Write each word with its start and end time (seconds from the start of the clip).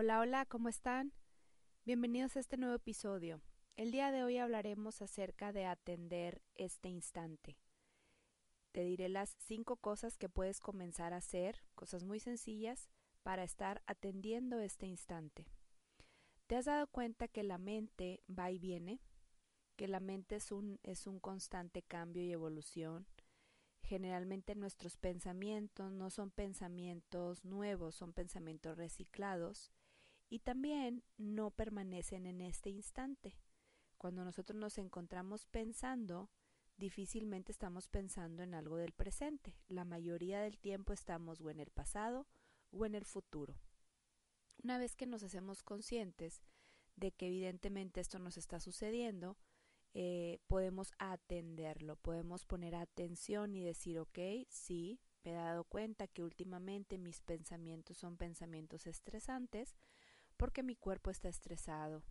Hola, 0.00 0.20
hola, 0.20 0.46
¿cómo 0.46 0.68
están? 0.68 1.12
Bienvenidos 1.84 2.36
a 2.36 2.38
este 2.38 2.56
nuevo 2.56 2.76
episodio. 2.76 3.42
El 3.74 3.90
día 3.90 4.12
de 4.12 4.22
hoy 4.22 4.38
hablaremos 4.38 5.02
acerca 5.02 5.52
de 5.52 5.66
atender 5.66 6.40
este 6.54 6.88
instante. 6.88 7.58
Te 8.70 8.84
diré 8.84 9.08
las 9.08 9.34
cinco 9.40 9.74
cosas 9.74 10.16
que 10.16 10.28
puedes 10.28 10.60
comenzar 10.60 11.12
a 11.12 11.16
hacer, 11.16 11.64
cosas 11.74 12.04
muy 12.04 12.20
sencillas, 12.20 12.88
para 13.24 13.42
estar 13.42 13.82
atendiendo 13.88 14.60
este 14.60 14.86
instante. 14.86 15.48
¿Te 16.46 16.54
has 16.54 16.66
dado 16.66 16.86
cuenta 16.86 17.26
que 17.26 17.42
la 17.42 17.58
mente 17.58 18.22
va 18.30 18.52
y 18.52 18.60
viene? 18.60 19.00
Que 19.74 19.88
la 19.88 19.98
mente 19.98 20.36
es 20.36 20.52
un, 20.52 20.78
es 20.84 21.08
un 21.08 21.18
constante 21.18 21.82
cambio 21.82 22.22
y 22.22 22.30
evolución. 22.30 23.08
Generalmente 23.82 24.54
nuestros 24.54 24.96
pensamientos 24.96 25.90
no 25.90 26.08
son 26.10 26.30
pensamientos 26.30 27.44
nuevos, 27.44 27.96
son 27.96 28.12
pensamientos 28.12 28.78
reciclados 28.78 29.72
y 30.28 30.40
también 30.40 31.02
no 31.16 31.50
permanecen 31.50 32.26
en 32.26 32.40
este 32.40 32.70
instante. 32.70 33.34
Cuando 33.96 34.24
nosotros 34.24 34.58
nos 34.58 34.78
encontramos 34.78 35.46
pensando, 35.46 36.30
difícilmente 36.76 37.52
estamos 37.52 37.88
pensando 37.88 38.42
en 38.42 38.54
algo 38.54 38.76
del 38.76 38.92
presente. 38.92 39.56
La 39.68 39.84
mayoría 39.84 40.40
del 40.40 40.58
tiempo 40.58 40.92
estamos 40.92 41.40
o 41.40 41.50
en 41.50 41.60
el 41.60 41.70
pasado 41.70 42.26
o 42.70 42.86
en 42.86 42.94
el 42.94 43.04
futuro. 43.04 43.58
Una 44.62 44.78
vez 44.78 44.96
que 44.96 45.06
nos 45.06 45.22
hacemos 45.22 45.62
conscientes 45.62 46.42
de 46.96 47.12
que 47.12 47.28
evidentemente 47.28 48.00
esto 48.00 48.18
nos 48.18 48.36
está 48.36 48.60
sucediendo, 48.60 49.36
eh, 49.94 50.38
podemos 50.48 50.92
atenderlo, 50.98 51.96
podemos 51.96 52.44
poner 52.44 52.74
atención 52.74 53.54
y 53.54 53.62
decir, 53.62 53.98
ok, 53.98 54.18
sí, 54.48 55.00
me 55.24 55.30
he 55.30 55.34
dado 55.34 55.64
cuenta 55.64 56.06
que 56.06 56.22
últimamente 56.22 56.98
mis 56.98 57.20
pensamientos 57.20 57.96
son 57.96 58.16
pensamientos 58.16 58.86
estresantes, 58.86 59.76
porque 60.38 60.62
mi 60.62 60.76
cuerpo 60.76 61.10
está 61.10 61.28
estresado. 61.28 62.02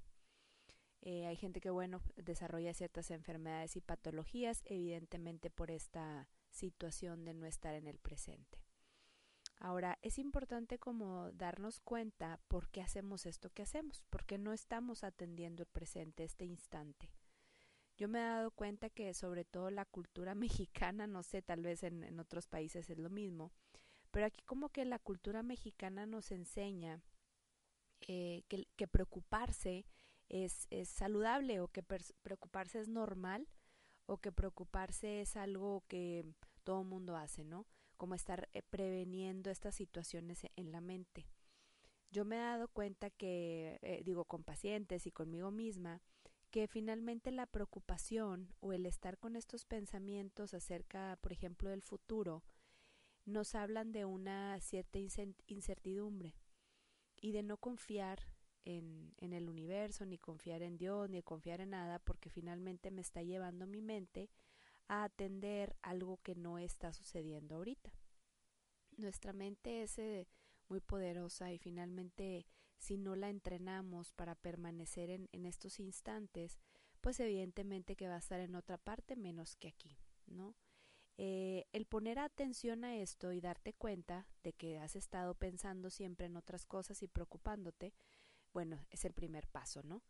Eh, 1.02 1.26
hay 1.26 1.36
gente 1.36 1.62
que, 1.62 1.70
bueno, 1.70 2.02
desarrolla 2.16 2.74
ciertas 2.74 3.10
enfermedades 3.12 3.76
y 3.76 3.82
patologías, 3.82 4.62
evidentemente 4.66 5.50
por 5.50 5.72
esta 5.72 6.28
situación 6.50 7.24
de 7.24 7.34
no 7.34 7.46
estar 7.46 7.74
en 7.74 7.88
el 7.88 7.98
presente. 7.98 8.60
Ahora, 9.60 9.98
es 10.02 10.20
importante 10.20 10.78
como 10.78 11.32
darnos 11.32 11.80
cuenta 11.80 12.40
por 12.48 12.70
qué 12.70 12.82
hacemos 12.82 13.26
esto 13.26 13.50
que 13.50 13.64
hacemos, 13.64 14.04
porque 14.10 14.38
no 14.38 14.54
estamos 14.54 15.04
atendiendo 15.04 15.64
el 15.64 15.68
presente, 15.68 16.24
este 16.24 16.46
instante. 16.46 17.10
Yo 17.96 18.08
me 18.08 18.20
he 18.20 18.24
dado 18.24 18.52
cuenta 18.52 18.90
que 18.92 19.14
sobre 19.14 19.46
todo 19.46 19.72
la 19.72 19.86
cultura 19.86 20.36
mexicana, 20.36 21.08
no 21.08 21.24
sé, 21.24 21.42
tal 21.42 21.62
vez 21.62 21.84
en, 21.84 22.04
en 22.04 22.20
otros 22.20 22.48
países 22.48 22.90
es 22.90 22.98
lo 23.00 23.10
mismo, 23.10 23.52
pero 24.12 24.26
aquí 24.26 24.44
como 24.44 24.70
que 24.70 24.86
la 24.86 25.00
cultura 25.00 25.42
mexicana 25.42 26.06
nos 26.06 26.32
enseña 26.32 27.02
eh, 28.02 28.44
que, 28.48 28.88
preocuparse 28.88 29.86
es, 30.30 30.68
es, 30.70 30.90
saludable 30.90 31.60
o 31.60 31.68
que 31.68 31.84
preocuparse 31.84 32.80
es 32.80 32.88
normal 32.88 33.48
o 34.06 34.18
que 34.18 34.32
preocuparse 34.32 35.22
es 35.22 35.36
algo 35.36 35.84
que 35.88 36.26
todo 36.64 36.84
mundo 36.84 37.16
hace, 37.16 37.44
¿no? 37.44 37.66
Como 37.98 38.16
estar 38.16 38.50
eh, 38.54 38.62
preveniendo 38.62 39.50
estas 39.50 39.76
situaciones 39.76 40.44
e, 40.44 40.52
en 40.56 40.72
la 40.72 40.82
mente. 40.82 41.28
Yo 42.12 42.24
me 42.24 42.38
he 42.38 42.40
dado 42.40 42.70
cuenta 42.70 43.10
que, 43.10 43.80
eh, 43.82 44.02
digo, 44.06 44.26
con 44.26 44.44
pacientes 44.44 45.06
y 45.08 45.12
conmigo 45.12 45.52
misma, 45.52 46.02
que 46.52 46.68
finalmente 46.68 47.32
la 47.32 47.46
preocupación 47.46 48.54
o 48.62 48.72
el 48.72 48.86
estar 48.86 49.18
con 49.18 49.36
estos 49.36 49.66
pensamientos 49.66 50.54
acerca, 50.54 51.18
por 51.22 51.34
ejemplo, 51.34 51.70
del 51.70 51.82
futuro, 51.82 52.44
nos 53.26 53.56
hablan 53.56 53.92
de 53.92 54.06
una 54.06 54.58
cierta 54.62 55.00
incertidumbre 55.48 56.36
y 57.20 57.32
de 57.32 57.44
no 57.44 57.58
confiar 57.58 58.20
en, 58.66 59.14
en, 59.18 59.34
el 59.34 59.50
universo, 59.50 60.06
ni 60.06 60.18
confiar 60.18 60.62
en 60.62 60.78
Dios, 60.78 61.10
ni 61.10 61.22
confiar 61.24 61.62
en 61.62 61.72
nada, 61.72 62.00
porque 62.00 62.30
finalmente 62.30 62.92
me 62.92 63.02
está 63.02 63.24
llevando 63.24 63.66
mi 63.66 63.82
mente 63.82 64.30
a 64.88 65.04
atender 65.04 65.76
algo 65.82 66.18
que 66.24 66.36
no 66.36 66.58
está 66.58 66.94
sucediendo 66.94 67.56
ahorita. 67.56 67.92
Nuestra 68.98 69.34
mente 69.34 69.84
es 69.84 69.98
eh, 70.00 70.28
muy 70.70 70.80
poderosa 70.80 71.52
y 71.52 71.58
finalmente 71.58 72.46
si 72.78 72.98
no 72.98 73.16
la 73.16 73.30
entrenamos 73.30 74.12
para 74.14 74.36
permanecer 74.36 75.10
en, 75.10 75.30
en 75.32 75.46
estos 75.46 75.80
instantes, 75.80 76.60
pues 77.02 77.20
evidentemente 77.20 77.96
que 77.96 78.08
va 78.08 78.16
a 78.16 78.20
estar 78.20 78.40
en 78.40 78.56
otra 78.56 78.78
parte 78.78 79.16
menos 79.16 79.56
que 79.56 79.70
aquí, 79.70 79.98
¿no? 80.26 80.56
Eh, 81.18 81.66
el 81.74 81.88
poner 81.88 82.20
atención 82.20 82.84
a 82.84 82.96
esto 82.96 83.32
y 83.32 83.42
darte 83.42 83.74
cuenta 83.74 84.28
de 84.44 84.54
que 84.54 84.78
has 84.78 84.96
estado 84.96 85.34
pensando 85.34 85.90
siempre 85.90 86.28
en 86.28 86.38
otras 86.38 86.66
cosas 86.66 87.02
y 87.02 87.08
preocupándote, 87.08 87.94
bueno, 88.54 88.86
es 88.92 89.04
el 89.04 89.14
primer 89.14 89.48
paso, 89.48 89.82
¿no? 89.84 90.04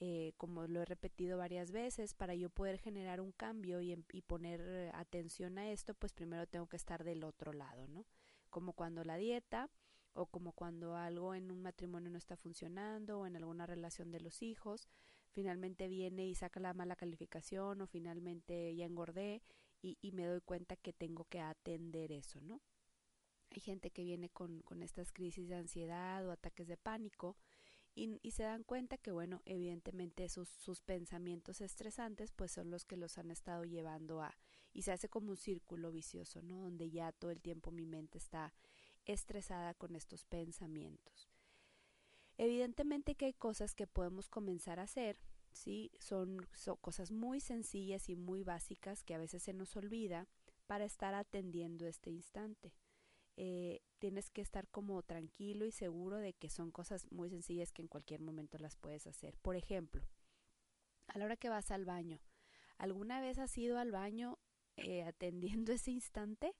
Eh, 0.00 0.32
como 0.38 0.66
lo 0.66 0.80
he 0.80 0.84
repetido 0.86 1.38
varias 1.38 1.70
veces, 1.70 2.14
para 2.14 2.34
yo 2.34 2.50
poder 2.50 2.78
generar 2.78 3.20
un 3.20 3.32
cambio 3.32 3.80
y, 3.80 3.92
y, 4.12 4.22
poner 4.22 4.90
atención 4.94 5.58
a 5.58 5.70
esto, 5.70 5.94
pues 5.94 6.12
primero 6.12 6.46
tengo 6.46 6.66
que 6.66 6.76
estar 6.76 7.04
del 7.04 7.24
otro 7.24 7.52
lado, 7.52 7.86
¿no? 7.86 8.06
Como 8.50 8.72
cuando 8.72 9.04
la 9.04 9.16
dieta 9.16 9.70
o 10.14 10.26
como 10.26 10.52
cuando 10.52 10.96
algo 10.96 11.34
en 11.34 11.50
un 11.50 11.62
matrimonio 11.62 12.10
no 12.10 12.18
está 12.18 12.36
funcionando 12.36 13.20
o 13.20 13.26
en 13.26 13.36
alguna 13.36 13.66
relación 13.66 14.10
de 14.10 14.20
los 14.20 14.42
hijos, 14.42 14.88
finalmente 15.30 15.88
viene 15.88 16.26
y 16.26 16.34
saca 16.34 16.60
la 16.60 16.72
mala 16.74 16.96
calificación 16.96 17.80
o 17.80 17.86
finalmente 17.86 18.74
ya 18.74 18.86
engordé 18.86 19.42
y, 19.84 20.12
me 20.12 20.24
doy 20.24 20.40
cuenta 20.40 20.76
que 20.76 20.92
tengo 20.92 21.24
que 21.24 21.40
atender 21.40 22.10
eso, 22.10 22.40
¿no? 22.40 22.62
Hay 23.50 23.60
gente 23.60 23.90
que 23.90 24.02
viene 24.02 24.30
con, 24.30 24.62
con 24.62 24.82
estas 24.82 25.12
crisis 25.12 25.48
de 25.48 25.56
ansiedad 25.56 26.26
o 26.26 26.32
ataques 26.32 26.66
de 26.66 26.76
pánico 26.76 27.36
y, 27.94 28.18
y, 28.22 28.30
se 28.32 28.44
dan 28.44 28.64
cuenta 28.64 28.96
que, 28.96 29.12
bueno, 29.12 29.42
evidentemente 29.44 30.28
sus, 30.28 30.48
sus 30.48 30.80
pensamientos 30.80 31.60
estresantes 31.60 32.32
pues 32.32 32.50
son 32.50 32.70
los 32.70 32.84
que 32.84 32.96
los 32.96 33.18
han 33.18 33.30
estado 33.30 33.64
llevando 33.64 34.22
a, 34.22 34.36
y 34.72 34.82
se 34.82 34.92
hace 34.92 35.08
como 35.08 35.30
un 35.30 35.36
círculo 35.36 35.92
vicioso, 35.92 36.42
¿no? 36.42 36.62
Donde 36.62 36.90
ya 36.90 37.12
todo 37.12 37.30
el 37.30 37.42
tiempo 37.42 37.70
mi 37.70 37.86
mente 37.86 38.18
está 38.18 38.54
estresada 39.04 39.74
con 39.74 39.94
estos 39.94 40.24
pensamientos. 40.24 41.28
Evidentemente 42.36 43.14
que 43.14 43.26
hay 43.26 43.34
cosas 43.34 43.74
que 43.74 43.86
podemos 43.86 44.28
comenzar 44.28 44.80
a 44.80 44.84
hacer 44.84 45.18
¿sí? 45.54 45.90
Son, 45.98 46.46
cosas 46.80 47.10
muy 47.10 47.40
sencillas 47.40 48.08
y 48.08 48.16
muy 48.16 48.42
básicas 48.42 49.02
que 49.02 49.14
a 49.14 49.18
veces 49.18 49.42
se 49.42 49.54
nos 49.54 49.76
olvida 49.76 50.26
para 50.66 50.84
estar 50.84 51.14
atendiendo 51.14 51.86
este 51.86 52.10
instante. 52.10 52.74
Eh, 53.36 53.80
tienes 53.98 54.30
que 54.30 54.42
estar 54.42 54.68
como 54.68 55.02
tranquilo 55.02 55.64
y 55.64 55.72
seguro 55.72 56.18
de 56.18 56.34
que 56.34 56.50
son 56.50 56.70
cosas 56.70 57.10
muy 57.10 57.30
sencillas 57.30 57.72
que 57.72 57.82
en 57.82 57.88
cualquier 57.88 58.20
momento 58.20 58.58
las 58.58 58.76
puedes 58.76 59.06
hacer. 59.06 59.36
Por 59.38 59.56
ejemplo, 59.56 60.04
a 61.06 61.18
la 61.18 61.24
hora 61.24 61.36
que 61.36 61.48
vas 61.48 61.70
al 61.70 61.84
baño, 61.84 62.20
¿alguna 62.76 63.20
vez 63.20 63.38
has 63.38 63.56
ido 63.56 63.78
al 63.78 63.90
baño 63.90 64.38
eh, 64.76 65.02
atendiendo 65.02 65.72
ese 65.72 65.90
instante? 65.90 66.54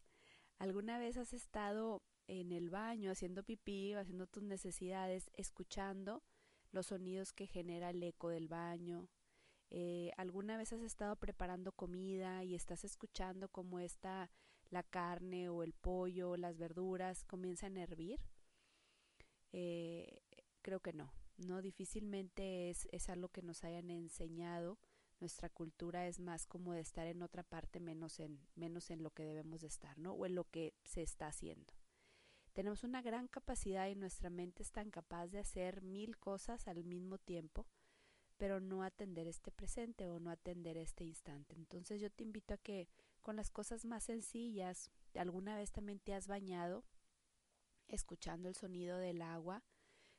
¿Alguna 0.59 0.99
vez 0.99 1.17
has 1.17 1.33
estado 1.33 2.03
en 2.27 2.53
el 2.53 2.71
baño 2.71 3.11
haciendo 3.11 3.43
pipí 3.43 3.93
haciendo 3.93 4.27
tus 4.27 4.43
necesidades, 4.43 5.31
escuchando 5.35 6.23
los 6.75 6.87
sonidos 6.87 7.33
que 7.33 7.47
genera 7.47 7.91
el 7.91 8.03
eco 8.03 8.29
del 8.29 8.49
baño. 8.49 9.09
Eh, 9.71 10.11
¿Alguna 10.17 10.57
vez 10.57 10.73
has 10.73 10.83
estado 10.83 11.17
preparando 11.17 11.73
comida 11.73 12.45
y 12.45 12.55
estás 12.55 12.85
escuchando 12.85 13.49
cómo 13.49 13.79
está 13.81 14.31
la 14.71 14.83
carne 14.83 15.49
o 15.49 15.63
el 15.63 15.73
pollo 15.73 16.31
o 16.31 16.37
las 16.37 16.59
verduras 16.59 17.25
comienzan 17.25 17.77
a 17.77 17.83
hervir? 17.83 18.21
Eh, 19.53 20.21
creo 20.63 20.81
que 20.81 20.93
no, 20.93 21.13
no 21.39 21.63
difícilmente 21.63 22.71
es, 22.71 22.89
es 22.93 23.09
algo 23.09 23.29
que 23.29 23.43
nos 23.43 23.65
hayan 23.65 23.91
enseñado. 23.91 24.79
Nuestra 25.21 25.49
cultura 25.49 26.07
es 26.09 26.19
más 26.19 26.47
como 26.47 26.73
de 26.73 26.81
estar 26.81 27.07
en 27.07 27.23
otra 27.23 27.45
parte 27.45 27.81
menos 27.81 28.19
en, 28.19 28.41
menos 28.57 28.91
en 28.91 29.03
lo 29.03 29.13
que 29.13 29.25
debemos 29.25 29.61
de 29.61 29.69
estar, 29.69 29.97
¿no? 29.97 30.13
O 30.13 30.27
en 30.27 30.35
lo 30.35 30.45
que 30.51 30.75
se 30.83 31.03
está 31.03 31.29
haciendo. 31.29 31.73
Tenemos 32.55 32.85
una 32.85 33.03
gran 33.03 33.27
capacidad 33.27 33.89
y 33.89 33.97
nuestra 33.97 34.31
mente 34.31 34.63
es 34.63 34.71
tan 34.71 34.89
capaz 34.89 35.27
de 35.27 35.41
hacer 35.41 35.83
mil 35.83 36.17
cosas 36.17 36.69
al 36.69 36.85
mismo 36.85 37.19
tiempo, 37.19 37.67
pero 38.37 38.61
no 38.61 38.85
atender 38.85 39.27
este 39.27 39.51
presente 39.51 40.09
o 40.09 40.21
no 40.21 40.31
atender 40.31 40.77
este 40.77 41.03
instante. 41.03 41.57
Entonces 41.57 42.01
yo 42.01 42.11
te 42.11 42.23
invito 42.23 42.55
a 42.55 42.59
que 42.59 42.89
con 43.23 43.35
las 43.35 43.51
cosas 43.51 43.85
más 43.85 44.05
sencillas, 44.05 44.93
alguna 45.17 45.57
vez 45.57 45.73
también 45.73 45.99
te 45.99 46.15
has 46.15 46.29
bañado 46.29 46.85
escuchando 47.89 48.49
el 48.49 48.55
sonido 48.55 48.99
del 48.99 49.21
agua, 49.21 49.65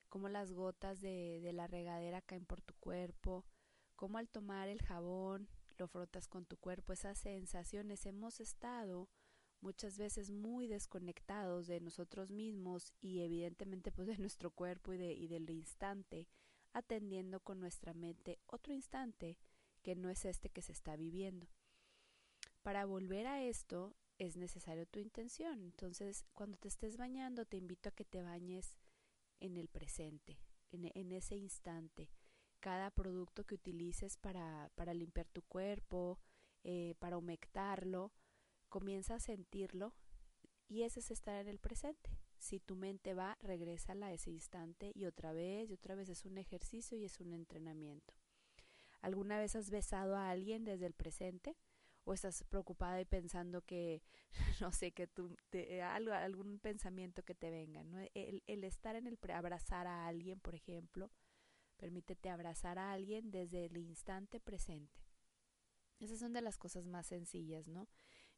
como 0.10 0.28
las 0.28 0.52
gotas 0.52 1.00
de, 1.00 1.40
de 1.40 1.54
la 1.54 1.68
regadera 1.68 2.22
caen 2.22 2.46
por 2.46 2.62
tu 2.62 2.74
cuerpo, 2.76 3.46
como 3.96 4.18
al 4.18 4.28
tomar 4.28 4.68
el 4.68 4.82
jabón 4.82 5.48
lo 5.78 5.88
frotas 5.88 6.28
con 6.28 6.46
tu 6.46 6.58
cuerpo, 6.58 6.92
esas 6.92 7.18
sensaciones 7.18 8.06
hemos 8.06 8.42
estado 8.42 9.10
muchas 9.66 9.98
veces 9.98 10.30
muy 10.30 10.68
desconectados 10.68 11.66
de 11.66 11.82
nosotros 11.82 12.30
mismos 12.30 12.94
y 13.02 13.22
evidentemente 13.22 13.92
pues 13.92 14.08
de 14.08 14.18
nuestro 14.20 14.52
cuerpo 14.52 14.94
y, 14.94 14.98
de, 14.98 15.12
y 15.14 15.28
del 15.28 15.50
instante, 15.50 16.28
atendiendo 16.72 17.40
con 17.40 17.60
nuestra 17.60 17.96
mente 17.96 18.38
otro 18.46 18.76
instante 18.76 19.40
que 19.82 19.96
no 19.96 20.12
es 20.12 20.24
este 20.24 20.50
que 20.50 20.62
se 20.62 20.72
está 20.72 20.96
viviendo. 20.96 21.48
Para 22.62 22.86
volver 22.86 23.26
a 23.26 23.44
esto 23.44 23.96
es 24.20 24.38
necesario 24.38 24.86
tu 24.86 25.00
intención. 25.00 25.64
Entonces, 25.64 26.26
cuando 26.34 26.58
te 26.58 26.68
estés 26.68 26.96
bañando, 26.98 27.46
te 27.46 27.58
invito 27.58 27.90
a 27.90 27.92
que 27.92 28.06
te 28.06 28.22
bañes 28.22 28.78
en 29.40 29.58
el 29.58 29.68
presente, 29.68 30.38
en, 30.72 31.12
ese 31.12 31.38
instante. 31.38 32.12
Cada 32.60 32.92
producto 32.92 33.46
que 33.46 33.56
utilices 33.56 34.18
para, 34.18 34.70
para 34.76 34.94
limpiar 34.94 35.28
tu 35.30 35.42
cuerpo, 35.42 36.20
eh, 36.64 36.94
para 37.00 37.18
humectarlo, 37.18 38.12
comienza 38.76 39.16
a 39.16 39.20
sentirlo 39.22 39.94
y 40.68 40.82
ese 40.82 41.00
es 41.00 41.10
estar 41.10 41.40
en 41.40 41.48
el 41.48 41.60
presente. 41.60 42.10
Si 42.40 42.60
tu 42.60 42.76
mente 42.76 43.14
va, 43.14 43.38
regrésala 43.40 44.08
a 44.08 44.12
ese 44.12 44.32
instante 44.32 44.92
y 44.94 45.06
otra 45.06 45.32
vez 45.32 45.70
y 45.70 45.76
otra 45.76 45.96
vez 45.96 46.10
es 46.10 46.26
un 46.26 46.38
ejercicio 46.38 46.98
y 46.98 47.06
es 47.06 47.22
un 47.22 47.32
entrenamiento. 47.32 48.14
¿Alguna 49.00 49.40
vez 49.40 49.56
has 49.56 49.70
besado 49.70 50.18
a 50.18 50.30
alguien 50.30 50.66
desde 50.66 50.88
el 50.88 50.94
presente? 50.94 51.56
¿O 52.04 52.14
estás 52.14 52.44
preocupada 52.44 53.00
y 53.00 53.06
pensando 53.06 53.62
que, 53.62 54.04
no 54.60 54.74
sé, 54.74 54.92
que 54.92 55.08
tú, 55.08 55.38
te, 55.50 55.82
algo, 55.82 56.12
algún 56.12 56.60
pensamiento 56.60 57.24
que 57.24 57.34
te 57.34 57.50
venga, 57.52 57.82
¿no? 57.86 58.00
El, 58.14 58.44
el 58.46 58.66
estar 58.66 58.98
en 58.98 59.08
el, 59.08 59.18
abrazar 59.32 59.88
a 59.88 60.06
alguien, 60.06 60.42
por 60.42 60.54
ejemplo, 60.54 61.10
permítete 61.78 62.30
abrazar 62.30 62.78
a 62.78 62.92
alguien 62.92 63.32
desde 63.32 63.68
el 63.68 63.78
instante 63.78 64.42
presente. 64.42 65.02
Esas 66.02 66.20
son 66.20 66.34
de 66.34 66.42
las 66.42 66.58
cosas 66.58 66.86
más 66.88 67.08
sencillas, 67.08 67.70
¿no? 67.70 67.88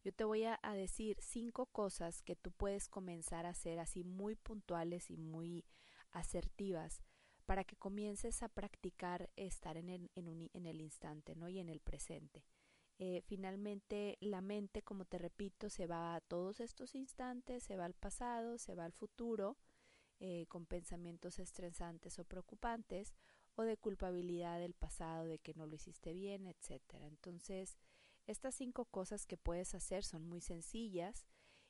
Yo 0.08 0.14
te 0.14 0.24
voy 0.24 0.46
a, 0.46 0.58
decir 0.74 1.18
cinco 1.20 1.66
cosas 1.66 2.22
que 2.22 2.38
tú 2.38 2.54
puedes 2.54 2.88
comenzar 2.88 3.46
a 3.46 3.50
hacer 3.50 3.78
así 3.78 4.06
muy 4.06 4.38
puntuales 4.38 5.12
y 5.12 5.18
muy 5.18 5.66
asertivas 6.12 7.02
para 7.46 7.66
que 7.66 7.76
comiences 7.76 8.42
a 8.42 8.48
practicar 8.48 9.30
estar 9.36 9.76
en 9.76 9.90
el, 9.90 10.10
en, 10.16 10.66
el 10.66 10.80
instante, 10.80 11.36
¿no? 11.36 11.50
Y 11.50 11.60
en 11.60 11.68
el 11.68 11.82
presente. 11.82 12.46
Eh, 13.00 13.22
finalmente 13.26 14.18
la 14.22 14.40
mente, 14.40 14.82
como 14.82 15.04
te 15.04 15.18
repito, 15.18 15.70
se 15.70 15.88
va 15.88 16.16
a 16.16 16.22
todos 16.22 16.62
estos 16.62 16.96
instantes, 16.96 17.64
se 17.64 17.76
va 17.76 17.84
al 17.84 17.94
pasado, 17.94 18.58
se 18.58 18.76
va 18.76 18.86
al 18.86 18.94
futuro, 18.94 19.58
eh, 20.22 20.46
con 20.48 20.66
pensamientos 20.66 21.38
estresantes 21.38 22.18
o 22.18 22.24
preocupantes, 22.24 23.14
o 23.56 23.64
de 23.64 23.76
culpabilidad 23.76 24.58
del 24.58 24.74
pasado, 24.74 25.26
de 25.26 25.40
que 25.40 25.54
no 25.54 25.66
lo 25.66 25.76
hiciste 25.76 26.14
bien, 26.14 26.48
etcétera. 26.48 27.08
Entonces, 27.08 27.78
estas 28.28 28.56
cinco 28.56 28.86
cosas 28.86 29.26
que 29.26 29.38
puedes 29.38 29.74
hacer 29.74 30.04
son 30.04 30.28
muy 30.28 30.42
sencillas 30.42 31.28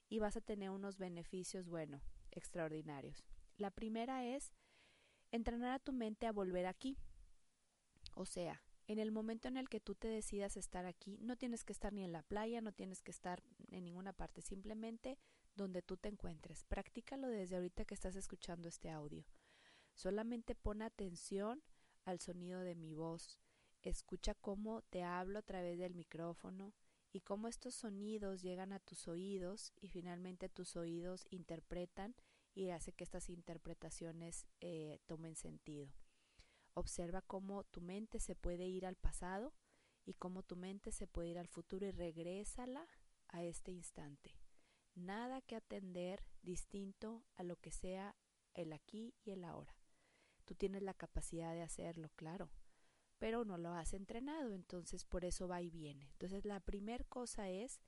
y 0.09 0.19
vas 0.19 0.35
a 0.37 0.41
tener 0.41 0.69
unos 0.71 0.97
beneficios, 0.97 1.69
bueno, 1.69 2.01
extraordinarios. 2.31 3.23
La 3.57 3.71
primera 3.71 4.25
es 4.25 4.53
entrenar 5.31 5.71
a 5.71 5.79
tu 5.79 5.93
mente 5.93 6.27
a 6.27 6.31
volver 6.31 6.65
aquí. 6.65 6.97
O 8.15 8.25
sea, 8.25 8.63
en 8.87 8.99
el 8.99 9.11
momento 9.11 9.47
en 9.47 9.57
el 9.57 9.69
que 9.69 9.79
tú 9.79 9.95
te 9.95 10.07
decidas 10.07 10.57
estar 10.57 10.85
aquí, 10.85 11.17
no 11.21 11.37
tienes 11.37 11.63
que 11.63 11.73
estar 11.73 11.93
ni 11.93 12.03
en 12.03 12.11
la 12.11 12.23
playa, 12.23 12.61
no 12.61 12.71
tienes 12.71 13.01
que 13.01 13.11
estar 13.11 13.43
en 13.69 13.83
ninguna 13.83 14.13
parte, 14.13 14.41
simplemente 14.41 15.19
donde 15.55 15.81
tú 15.81 15.97
te 15.97 16.09
encuentres. 16.09 16.63
Practícalo 16.65 17.27
desde 17.27 17.57
ahorita 17.57 17.85
que 17.85 17.93
estás 17.93 18.15
escuchando 18.15 18.69
este 18.69 18.89
audio. 18.89 19.25
Solamente 19.93 20.55
pon 20.55 20.81
atención 20.81 21.61
al 22.05 22.19
sonido 22.19 22.61
de 22.61 22.75
mi 22.75 22.93
voz, 22.93 23.39
Escucha 23.83 24.33
cómo 24.33 24.81
te 24.83 25.03
hablo 25.03 25.39
a 25.39 25.43
través 25.43 25.77
del 25.77 25.93
micrófono 25.93 26.73
y 27.13 27.21
cómo 27.21 27.47
estos 27.47 27.75
sonidos 27.75 28.41
llegan 28.41 28.73
a 28.73 28.79
tus 28.79 29.07
oídos 29.07 29.71
y 29.79 29.87
finalmente 29.87 30.49
tus 30.49 30.75
oídos 30.75 31.25
interpretan 31.29 32.15
y 32.53 32.69
hace 32.71 32.91
que 32.91 33.03
estas 33.03 33.29
interpretaciones 33.29 34.47
eh, 34.61 34.99
tomen 35.05 35.35
sentido. 35.35 35.89
Observa 36.73 37.21
cómo 37.21 37.63
tu 37.63 37.81
mente 37.81 38.19
se 38.19 38.35
puede 38.35 38.67
ir 38.67 38.85
al 38.85 38.95
pasado 38.95 39.53
y 40.05 40.15
cómo 40.15 40.43
tu 40.43 40.55
mente 40.55 40.91
se 40.91 41.07
puede 41.07 41.29
ir 41.29 41.39
al 41.39 41.47
futuro 41.47 41.85
y 41.85 41.91
regrésala 41.91 42.87
a 43.29 43.43
este 43.43 43.71
instante. 43.71 44.37
Nada 44.95 45.41
que 45.41 45.55
atender 45.55 46.23
distinto 46.41 47.23
a 47.35 47.43
lo 47.43 47.57
que 47.57 47.71
sea 47.71 48.15
el 48.53 48.73
aquí 48.73 49.13
y 49.23 49.31
el 49.31 49.43
ahora. 49.43 49.75
Tú 50.45 50.55
tienes 50.55 50.81
la 50.81 50.93
capacidad 50.93 51.53
de 51.53 51.61
hacerlo, 51.61 52.09
claro 52.15 52.49
pero 53.19 53.45
no 53.45 53.57
lo 53.57 53.73
has 53.73 53.93
entrenado, 53.93 54.53
entonces 54.53 55.05
por 55.05 55.25
eso 55.25 55.47
va 55.47 55.61
y 55.61 55.69
viene. 55.69 56.07
Entonces 56.11 56.45
la 56.45 56.59
primera 56.59 57.03
cosa 57.05 57.49
es 57.49 57.81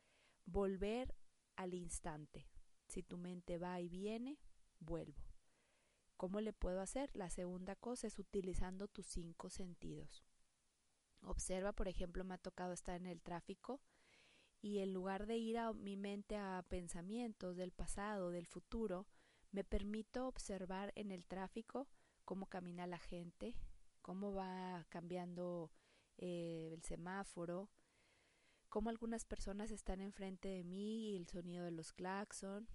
volver 0.45 1.15
al 1.55 1.73
instante. 1.73 2.47
Si 2.87 3.03
tu 3.03 3.17
mente 3.17 3.57
va 3.57 3.79
y 3.79 3.89
viene, 3.89 4.39
vuelvo. 4.79 5.23
¿Cómo 6.17 6.41
le 6.41 6.53
puedo 6.53 6.81
hacer? 6.81 7.09
La 7.13 7.29
segunda 7.29 7.75
cosa 7.75 8.07
es 8.07 8.19
utilizando 8.19 8.87
tus 8.87 9.05
cinco 9.05 9.49
sentidos. 9.49 10.23
Observa, 11.21 11.73
por 11.73 11.87
ejemplo, 11.87 12.23
me 12.23 12.33
ha 12.33 12.37
tocado 12.37 12.73
estar 12.73 12.95
en 12.95 13.05
el 13.05 13.21
tráfico 13.21 13.81
y 14.61 14.79
en 14.79 14.93
lugar 14.93 15.27
de 15.27 15.37
ir 15.37 15.57
a 15.57 15.71
mi 15.73 15.95
mente 15.95 16.35
a 16.35 16.65
pensamientos 16.67 17.55
del 17.55 17.71
pasado, 17.71 18.31
del 18.31 18.47
futuro, 18.47 19.07
me 19.51 19.63
permito 19.63 20.27
observar 20.27 20.91
en 20.95 21.11
el 21.11 21.25
tráfico 21.25 21.87
cómo 22.25 22.47
camina 22.47 22.85
la 22.85 22.99
gente, 22.99 23.55
cómo 24.09 24.33
va 24.33 24.87
cambiando 24.89 25.69
eh, 26.17 26.71
el 26.73 26.81
semáforo, 26.81 27.69
cómo 28.67 28.89
algunas 28.89 29.23
personas 29.23 29.69
están 29.69 30.01
enfrente 30.01 30.47
de 30.47 30.63
mí 30.63 31.11
y 31.11 31.15
el 31.15 31.27
sonido 31.27 31.63
de 31.63 31.69
los 31.69 31.93
claxon, 31.93 32.67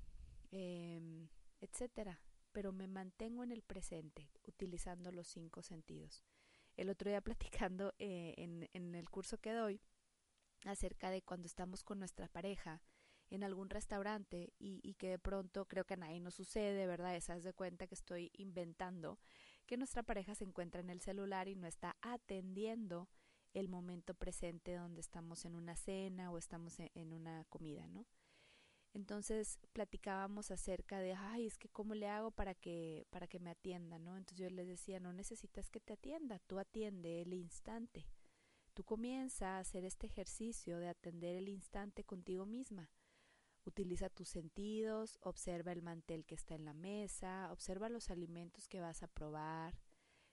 eh, 0.53 1.27
etcétera. 1.61 2.21
Pero 2.53 2.71
me 2.71 2.87
mantengo 2.87 3.43
en 3.43 3.51
el 3.51 3.63
presente, 3.63 4.31
utilizando 4.47 5.11
los 5.11 5.27
cinco 5.27 5.61
sentidos. 5.63 6.23
El 6.77 6.89
otro 6.89 7.11
día 7.11 7.21
platicando 7.61 7.95
eh, 7.99 8.35
en, 8.37 8.95
el 8.95 9.11
curso 9.11 9.39
que 9.39 9.55
doy 9.55 9.81
acerca 10.67 11.11
de 11.11 11.23
cuando 11.23 11.49
estamos 11.49 11.83
con 11.83 11.99
nuestra 11.99 12.29
pareja 12.29 12.81
en 13.29 13.43
algún 13.43 13.71
restaurante 13.71 14.53
y, 14.61 14.79
y, 14.85 14.95
que 14.95 15.09
de 15.09 15.19
pronto 15.19 15.67
creo 15.67 15.85
que 15.85 15.95
a 15.95 15.97
nadie 15.97 16.21
nos 16.21 16.37
sucede, 16.37 16.87
¿verdad? 16.87 17.17
Esas 17.17 17.43
de 17.43 17.55
cuenta 17.55 17.89
que 17.89 17.97
estoy 17.97 18.31
inventando 18.35 19.19
que 19.65 19.77
nuestra 19.77 20.03
pareja 20.03 20.35
se 20.35 20.45
encuentra 20.45 20.81
en 20.81 20.91
el 20.91 21.01
celular 21.01 21.49
y 21.49 21.57
no 21.57 21.67
está 21.67 21.97
atendiendo 22.03 23.09
el 23.53 23.69
momento 23.69 24.15
presente 24.15 24.75
donde 24.75 25.01
estamos 25.01 25.45
en 25.45 25.55
una 25.55 25.77
cena 25.77 26.31
o 26.31 26.39
estamos 26.39 26.79
e-, 26.81 26.91
en 26.95 27.13
una 27.13 27.45
comida, 27.45 27.87
¿no? 27.87 28.07
Entonces 28.93 29.59
platicábamos 29.73 30.53
acerca 30.53 31.01
de, 31.01 31.15
ay, 31.15 31.47
es 31.47 31.59
que 31.59 31.69
cómo 31.69 31.95
le 31.95 32.09
hago 32.09 32.31
para 32.31 32.55
que 32.55 33.07
para 33.11 33.27
que 33.27 33.41
me 33.41 33.51
atienda, 33.51 33.99
¿no? 33.99 34.17
Entonces 34.17 34.39
yo 34.39 34.51
les 34.51 34.69
decía, 34.69 35.01
no 35.01 35.13
necesitas 35.13 35.69
que 35.69 35.81
te 35.81 35.95
atienda, 35.95 36.39
tú 36.47 36.59
atiende 36.59 37.23
el 37.23 37.33
instante. 37.33 38.07
Tú 38.73 38.85
comienza 38.85 39.57
a 39.57 39.61
hacer 39.61 39.85
este 39.85 40.07
ejercicio 40.07 40.79
de 40.79 40.89
atender 40.89 41.37
el 41.37 41.49
instante 41.49 42.05
contigo 42.05 42.47
misma. 42.47 42.91
Utiliza 43.67 44.11
tus 44.11 44.29
sentidos, 44.29 45.19
observa 45.23 45.73
el 45.73 45.83
mantel 45.83 46.27
que 46.27 46.35
está 46.35 46.55
en 46.55 46.65
la 46.65 46.75
mesa, 46.75 47.51
observa 47.51 47.89
los 47.89 48.11
alimentos 48.11 48.69
que 48.69 48.81
vas 48.81 49.03
a 49.03 49.09
probar, 49.09 49.79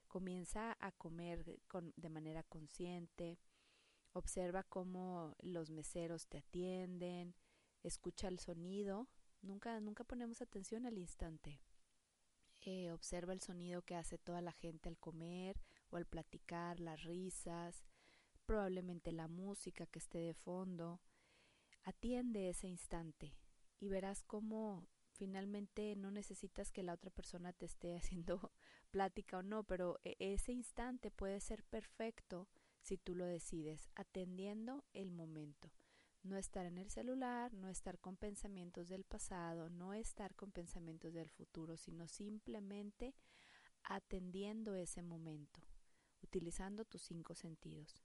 comienza 0.08 0.78
a 0.82 0.92
comer 0.92 1.62
con, 1.68 1.94
de 1.96 2.10
manera 2.10 2.44
consciente, 2.44 3.40
observa 4.14 4.64
cómo 4.64 5.36
los 5.40 5.70
meseros 5.70 6.28
te 6.28 6.40
atienden, 6.40 7.34
escucha 7.84 8.28
el 8.28 8.40
sonido, 8.40 9.08
nunca, 9.42 9.80
nunca 9.80 10.04
ponemos 10.04 10.42
atención 10.42 10.86
al 10.86 10.98
instante. 10.98 11.62
Eh, 12.64 12.92
observa 12.92 13.34
el 13.34 13.42
sonido 13.42 13.82
que 13.82 13.96
hace 13.96 14.18
toda 14.18 14.42
la 14.42 14.52
gente 14.52 14.88
al 14.88 14.98
comer 14.98 15.60
o 15.90 15.98
al 15.98 16.06
platicar, 16.06 16.80
las 16.80 17.04
risas, 17.04 17.84
probablemente 18.46 19.12
la 19.12 19.28
música 19.28 19.88
que 19.88 20.00
esté 20.00 20.20
de 20.20 20.34
fondo. 20.34 21.00
Atiende 21.84 22.50
ese 22.50 22.68
instante 22.68 23.34
y 23.80 23.90
verás 23.90 24.24
cómo 24.24 24.88
finalmente 25.14 25.96
no 25.96 26.12
necesitas 26.12 26.72
que 26.72 26.84
la 26.84 26.94
otra 26.94 27.12
persona 27.12 27.54
te 27.54 27.66
esté 27.66 27.96
haciendo 27.98 28.52
plática 28.92 29.38
o 29.38 29.44
no, 29.44 29.64
pero 29.64 30.00
e, 30.04 30.16
ese 30.20 30.52
instante 30.52 31.12
puede 31.12 31.40
ser 31.40 31.64
perfecto 31.64 32.48
si 32.82 32.98
tú 32.98 33.16
lo 33.16 33.26
decides, 33.26 33.90
atendiendo 33.96 34.84
el 34.94 35.12
momento. 35.12 35.72
No 36.24 36.38
estar 36.38 36.66
en 36.68 36.78
el 36.78 36.92
celular, 36.92 37.54
no 37.54 37.70
estar 37.70 38.00
con 38.00 38.16
pensamientos 38.16 38.90
del 38.90 39.04
pasado, 39.06 39.70
no 39.70 39.94
estar 39.94 40.36
con 40.36 40.52
pensamientos 40.52 41.14
del 41.14 41.30
futuro, 41.30 41.78
sino 41.78 42.08
simplemente 42.08 43.16
atendiendo 43.84 44.76
ese 44.76 45.02
momento, 45.02 45.62
utilizando 46.22 46.86
tus 46.86 47.02
cinco 47.02 47.34
sentidos. 47.34 48.04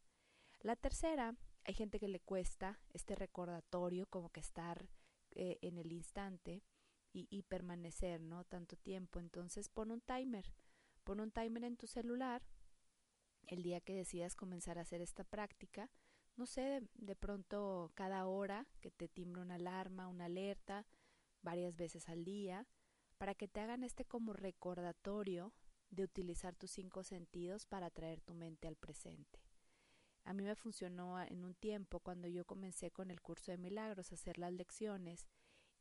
La 0.61 0.77
tercera 0.77 1.35
hay 1.67 1.75
gente 1.75 1.99
que 1.99 2.09
le 2.09 2.21
cuesta 2.21 2.79
este 2.93 3.15
recordatorio, 3.15 4.07
como 4.07 4.31
que 4.31 4.41
estar 4.41 4.89
eh, 5.33 5.59
en 5.63 5.79
el 5.79 5.93
instante 5.93 6.63
y, 7.13 7.27
y 7.31 7.43
permanecer, 7.43 8.21
¿no? 8.21 8.45
Tanto 8.45 8.77
tiempo. 8.77 9.19
Entonces 9.19 9.69
pon 9.69 9.91
un 9.91 10.01
timer, 10.01 10.55
pon 11.05 11.21
un 11.21 11.31
timer 11.31 11.65
en 11.65 11.77
tu 11.77 11.87
celular 11.87 12.43
el 13.47 13.63
día 13.63 13.81
que 13.81 13.95
decidas 13.95 14.35
comenzar 14.35 14.79
a 14.79 14.83
hacer 14.83 15.01
esta 15.01 15.25
práctica, 15.25 15.91
no 16.37 16.47
sé, 16.47 16.83
de, 16.95 17.17
pronto 17.17 17.91
cada 17.95 18.27
hora 18.27 18.67
que 18.81 18.91
te 18.91 19.09
timbre 19.09 19.43
una 19.43 19.55
alarma, 19.55 20.09
una 20.09 20.27
alerta, 20.27 20.87
varias 21.43 21.77
veces 21.77 22.09
al 22.09 22.25
día, 22.25 22.67
para 23.19 23.35
que 23.35 23.49
te 23.49 23.61
hagan 23.61 23.85
este 23.85 24.05
como 24.05 24.33
recordatorio 24.33 25.55
de 25.91 26.03
utilizar 26.03 26.55
tus 26.55 26.73
cinco 26.73 27.05
sentidos 27.05 27.65
para 27.65 27.91
traer 27.91 28.21
tu 28.21 28.35
mente 28.35 28.69
al 28.69 28.77
presente. 28.77 29.46
A 30.27 30.35
mí 30.35 30.43
me 30.43 30.57
funcionó 30.57 31.21
en 31.23 31.45
un 31.45 31.55
tiempo 31.55 32.01
cuando 32.01 32.27
yo 32.27 32.45
comencé 32.45 32.91
con 32.91 33.11
el 33.11 33.21
curso 33.23 33.53
de 33.53 33.59
milagros 33.59 34.13
hacer 34.13 34.39
las 34.39 34.53
lecciones 34.53 35.25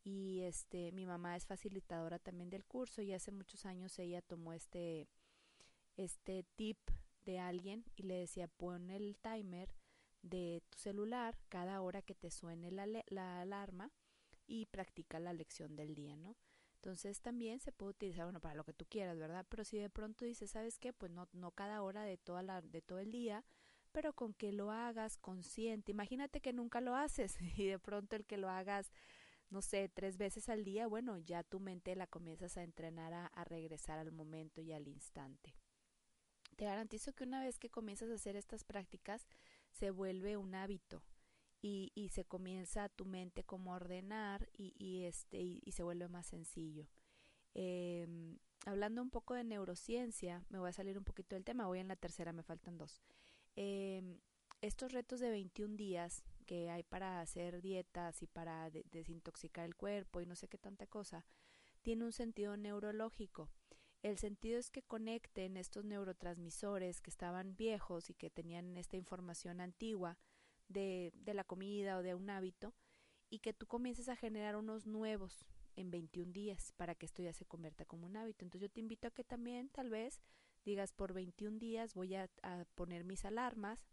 y 0.04 0.42
este 0.42 0.92
mi 0.92 1.08
mamá 1.08 1.36
es 1.36 1.48
facilitadora 1.48 2.20
también 2.20 2.52
del 2.52 2.64
curso 2.64 3.02
y 3.02 3.12
hace 3.12 3.32
muchos 3.32 3.66
años 3.66 3.98
ella 3.98 4.22
tomó 4.22 4.54
este 4.54 5.10
este 5.98 6.44
tip 6.56 6.78
de 7.26 7.40
alguien 7.40 7.86
y 7.96 8.04
le 8.04 8.16
decía 8.16 8.48
pon 8.48 8.92
el 8.92 9.18
timer 9.18 9.74
de 10.22 10.62
tu 10.70 10.78
celular 10.78 11.40
cada 11.50 11.82
hora 11.82 12.04
que 12.04 12.14
te 12.14 12.30
suene 12.30 12.70
la, 12.72 12.86
la 13.08 13.42
alarma 13.42 13.92
y 14.46 14.68
practica 14.68 15.20
la 15.20 15.34
lección 15.34 15.76
del 15.76 15.96
día, 15.96 16.16
¿no? 16.16 16.36
Entonces 16.76 17.20
también 17.20 17.60
se 17.60 17.72
puede 17.72 17.92
utilizar, 17.92 18.26
bueno, 18.26 18.40
para 18.40 18.54
lo 18.54 18.64
que 18.64 18.74
tú 18.74 18.86
quieras, 18.88 19.18
¿verdad? 19.18 19.46
Pero 19.50 19.64
si 19.64 19.80
de 19.80 19.90
pronto 19.90 20.24
dices, 20.24 20.52
¿sabes 20.52 20.78
qué? 20.78 20.94
Pues 20.94 21.12
no, 21.12 21.28
no 21.34 21.52
cada 21.52 21.82
hora 21.82 22.04
de, 22.04 22.18
toda 22.18 22.44
la, 22.44 22.62
de 22.62 22.82
todo 22.84 23.00
el 23.00 23.12
día, 23.12 23.44
pero 23.96 24.12
con 24.12 24.34
que 24.34 24.52
lo 24.52 24.72
hagas 24.72 25.16
consciente. 25.16 25.94
Imagínate 25.94 26.42
que 26.42 26.52
nunca 26.52 26.82
lo 26.82 26.98
haces 26.98 27.38
y 27.58 27.66
de 27.66 27.80
pronto 27.80 28.18
el 28.18 28.26
que 28.26 28.36
lo 28.36 28.50
hagas, 28.50 28.92
no 29.50 29.62
sé, 29.62 29.88
tres 29.88 30.18
veces 30.18 30.50
al 30.50 30.66
día, 30.66 30.86
bueno, 30.86 31.18
ya 31.18 31.44
tu 31.44 31.62
mente 31.62 31.96
la 31.96 32.06
comienzas 32.06 32.58
a 32.58 32.64
entrenar 32.64 33.14
a, 33.14 33.44
regresar 33.46 33.98
al 33.98 34.12
momento 34.12 34.60
y 34.60 34.74
al 34.74 34.90
instante. 34.90 35.56
Te 36.58 36.66
garantizo 36.66 37.14
que 37.14 37.24
una 37.24 37.40
vez 37.40 37.58
que 37.58 37.70
comienzas 37.70 38.10
a 38.10 38.16
hacer 38.16 38.36
estas 38.36 38.66
prácticas, 38.66 39.30
se 39.72 39.92
vuelve 39.92 40.36
un 40.36 40.56
hábito 40.56 41.02
y, 41.62 41.94
y 41.96 42.10
se 42.10 42.26
comienza 42.26 42.90
tu 42.90 43.06
mente 43.06 43.46
como 43.46 43.72
a 43.72 43.78
ordenar 43.78 44.50
y, 44.52 45.04
este, 45.04 45.40
y, 45.40 45.72
se 45.72 45.84
vuelve 45.84 46.10
más 46.10 46.26
sencillo. 46.26 46.90
Eh, 47.54 48.38
hablando 48.66 49.02
un 49.02 49.10
poco 49.10 49.36
de 49.36 49.46
neurociencia, 49.46 50.44
me 50.50 50.60
voy 50.60 50.68
a 50.68 50.74
salir 50.74 50.98
un 50.98 51.06
poquito 51.06 51.36
del 51.36 51.46
tema, 51.46 51.66
voy 51.66 51.80
en 51.80 51.88
la 51.88 51.96
tercera, 51.96 52.34
me 52.34 52.44
faltan 52.44 52.78
dos. 52.78 53.02
Eh, 53.56 54.20
estos 54.62 54.92
retos 54.92 55.20
de 55.20 55.30
21 55.30 55.76
días 55.76 56.24
que 56.46 56.70
hay 56.70 56.84
para 56.84 57.22
hacer 57.22 57.62
dietas 57.62 58.22
y 58.22 58.28
para 58.28 58.70
de 58.70 58.84
desintoxicar 58.92 59.66
el 59.66 59.76
cuerpo 59.76 60.22
y 60.22 60.26
no 60.26 60.36
sé 60.36 60.48
qué 60.48 60.58
tanta 60.58 60.88
cosa, 60.88 61.26
tiene 61.82 62.06
un 62.06 62.12
sentido 62.12 62.58
neurológico. 62.58 63.50
El 64.02 64.18
sentido 64.18 64.60
es 64.60 64.70
que 64.70 64.84
conecten 64.84 65.58
estos 65.58 65.84
neurotransmisores 65.86 67.02
que 67.02 67.10
estaban 67.10 67.56
viejos 67.56 68.10
y 68.10 68.14
que 68.14 68.30
tenían 68.30 68.78
esta 68.78 68.98
información 68.98 69.62
antigua 69.62 70.18
de, 70.68 71.12
de 71.16 71.34
la 71.34 71.44
comida 71.44 71.98
o 71.98 72.04
de 72.04 72.14
un 72.14 72.30
hábito 72.30 72.74
y 73.30 73.40
que 73.40 73.54
tú 73.54 73.66
comiences 73.66 74.10
a 74.10 74.16
generar 74.16 74.56
unos 74.56 74.86
nuevos 74.86 75.46
en 75.76 75.92
21 75.92 76.32
días 76.32 76.72
para 76.78 76.96
que 76.96 77.06
esto 77.06 77.22
ya 77.22 77.34
se 77.34 77.46
convierta 77.46 77.86
como 77.86 78.06
un 78.06 78.18
hábito. 78.18 78.46
Entonces 78.46 78.70
yo 78.70 78.74
te 78.74 78.80
invito 78.80 79.08
a 79.08 79.12
que 79.12 79.24
también 79.24 79.70
tal 79.70 79.90
vez 79.90 80.22
digas 80.66 80.92
por 80.92 81.14
21 81.14 81.60
días 81.60 81.94
voy 81.94 82.16
a, 82.16 82.30
poner 82.76 83.04
mis 83.04 83.24
alarmas 83.24 83.88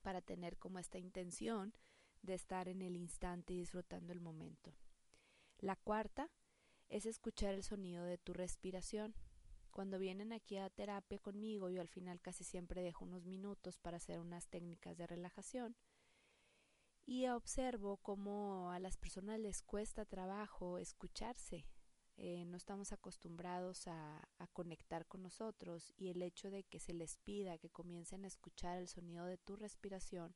para 0.00 0.22
tener 0.22 0.56
como 0.56 0.78
esta 0.78 0.98
intención 0.98 1.74
de 2.22 2.34
estar 2.34 2.68
en 2.68 2.82
el 2.82 2.96
instante 2.96 3.52
y 3.52 3.58
disfrutando 3.58 4.12
el 4.12 4.20
momento. 4.20 4.72
La 5.58 5.76
cuarta 5.76 6.30
es 6.88 7.04
escuchar 7.04 7.54
el 7.54 7.64
sonido 7.64 8.04
de 8.04 8.16
tu 8.16 8.32
respiración. 8.32 9.14
Cuando 9.70 9.98
vienen 9.98 10.32
aquí 10.32 10.56
a 10.56 10.70
terapia 10.70 11.18
conmigo, 11.18 11.68
yo 11.68 11.80
al 11.80 11.88
final 11.88 12.20
casi 12.20 12.44
siempre 12.44 12.82
dejo 12.82 13.04
unos 13.04 13.24
minutos 13.24 13.78
para 13.78 13.96
hacer 13.96 14.20
unas 14.20 14.46
técnicas 14.48 14.96
de 14.96 15.06
relajación 15.06 15.76
y 17.04 17.26
observo 17.28 17.96
cómo 17.96 18.70
a 18.70 18.78
las 18.78 18.96
personas 18.96 19.40
les 19.40 19.62
cuesta 19.62 20.04
trabajo 20.04 20.78
escucharse. 20.78 21.66
Eh, 22.16 22.44
no 22.44 22.56
estamos 22.56 22.92
acostumbrados 22.92 23.88
a, 23.88 24.28
a 24.38 24.46
conectar 24.48 25.06
con 25.06 25.22
nosotros 25.22 25.92
y 25.96 26.08
el 26.08 26.22
hecho 26.22 26.50
de 26.50 26.62
que 26.64 26.78
se 26.78 26.92
les 26.92 27.16
pida 27.16 27.58
que 27.58 27.70
comiencen 27.70 28.24
a 28.24 28.28
escuchar 28.28 28.78
el 28.78 28.88
sonido 28.88 29.24
de 29.26 29.38
tu 29.38 29.56
respiración 29.56 30.34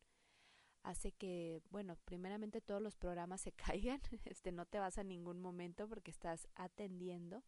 hace 0.86 1.10
que, 1.10 1.60
bueno, 1.70 1.96
primeramente 2.04 2.60
todos 2.60 2.80
los 2.80 2.94
programas 2.94 3.40
se 3.40 3.52
caigan, 3.52 4.00
este 4.24 4.52
no 4.52 4.66
te 4.66 4.78
vas 4.78 4.98
a 4.98 5.04
ningún 5.04 5.40
momento 5.40 5.88
porque 5.88 6.10
estás 6.10 6.48
atendiendo 6.54 7.42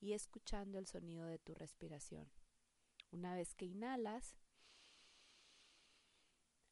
y 0.00 0.14
escuchando 0.14 0.78
el 0.78 0.86
sonido 0.86 1.26
de 1.26 1.38
tu 1.38 1.54
respiración. 1.54 2.30
Una 3.10 3.34
vez 3.34 3.54
que 3.54 3.66
inhalas, 3.66 4.36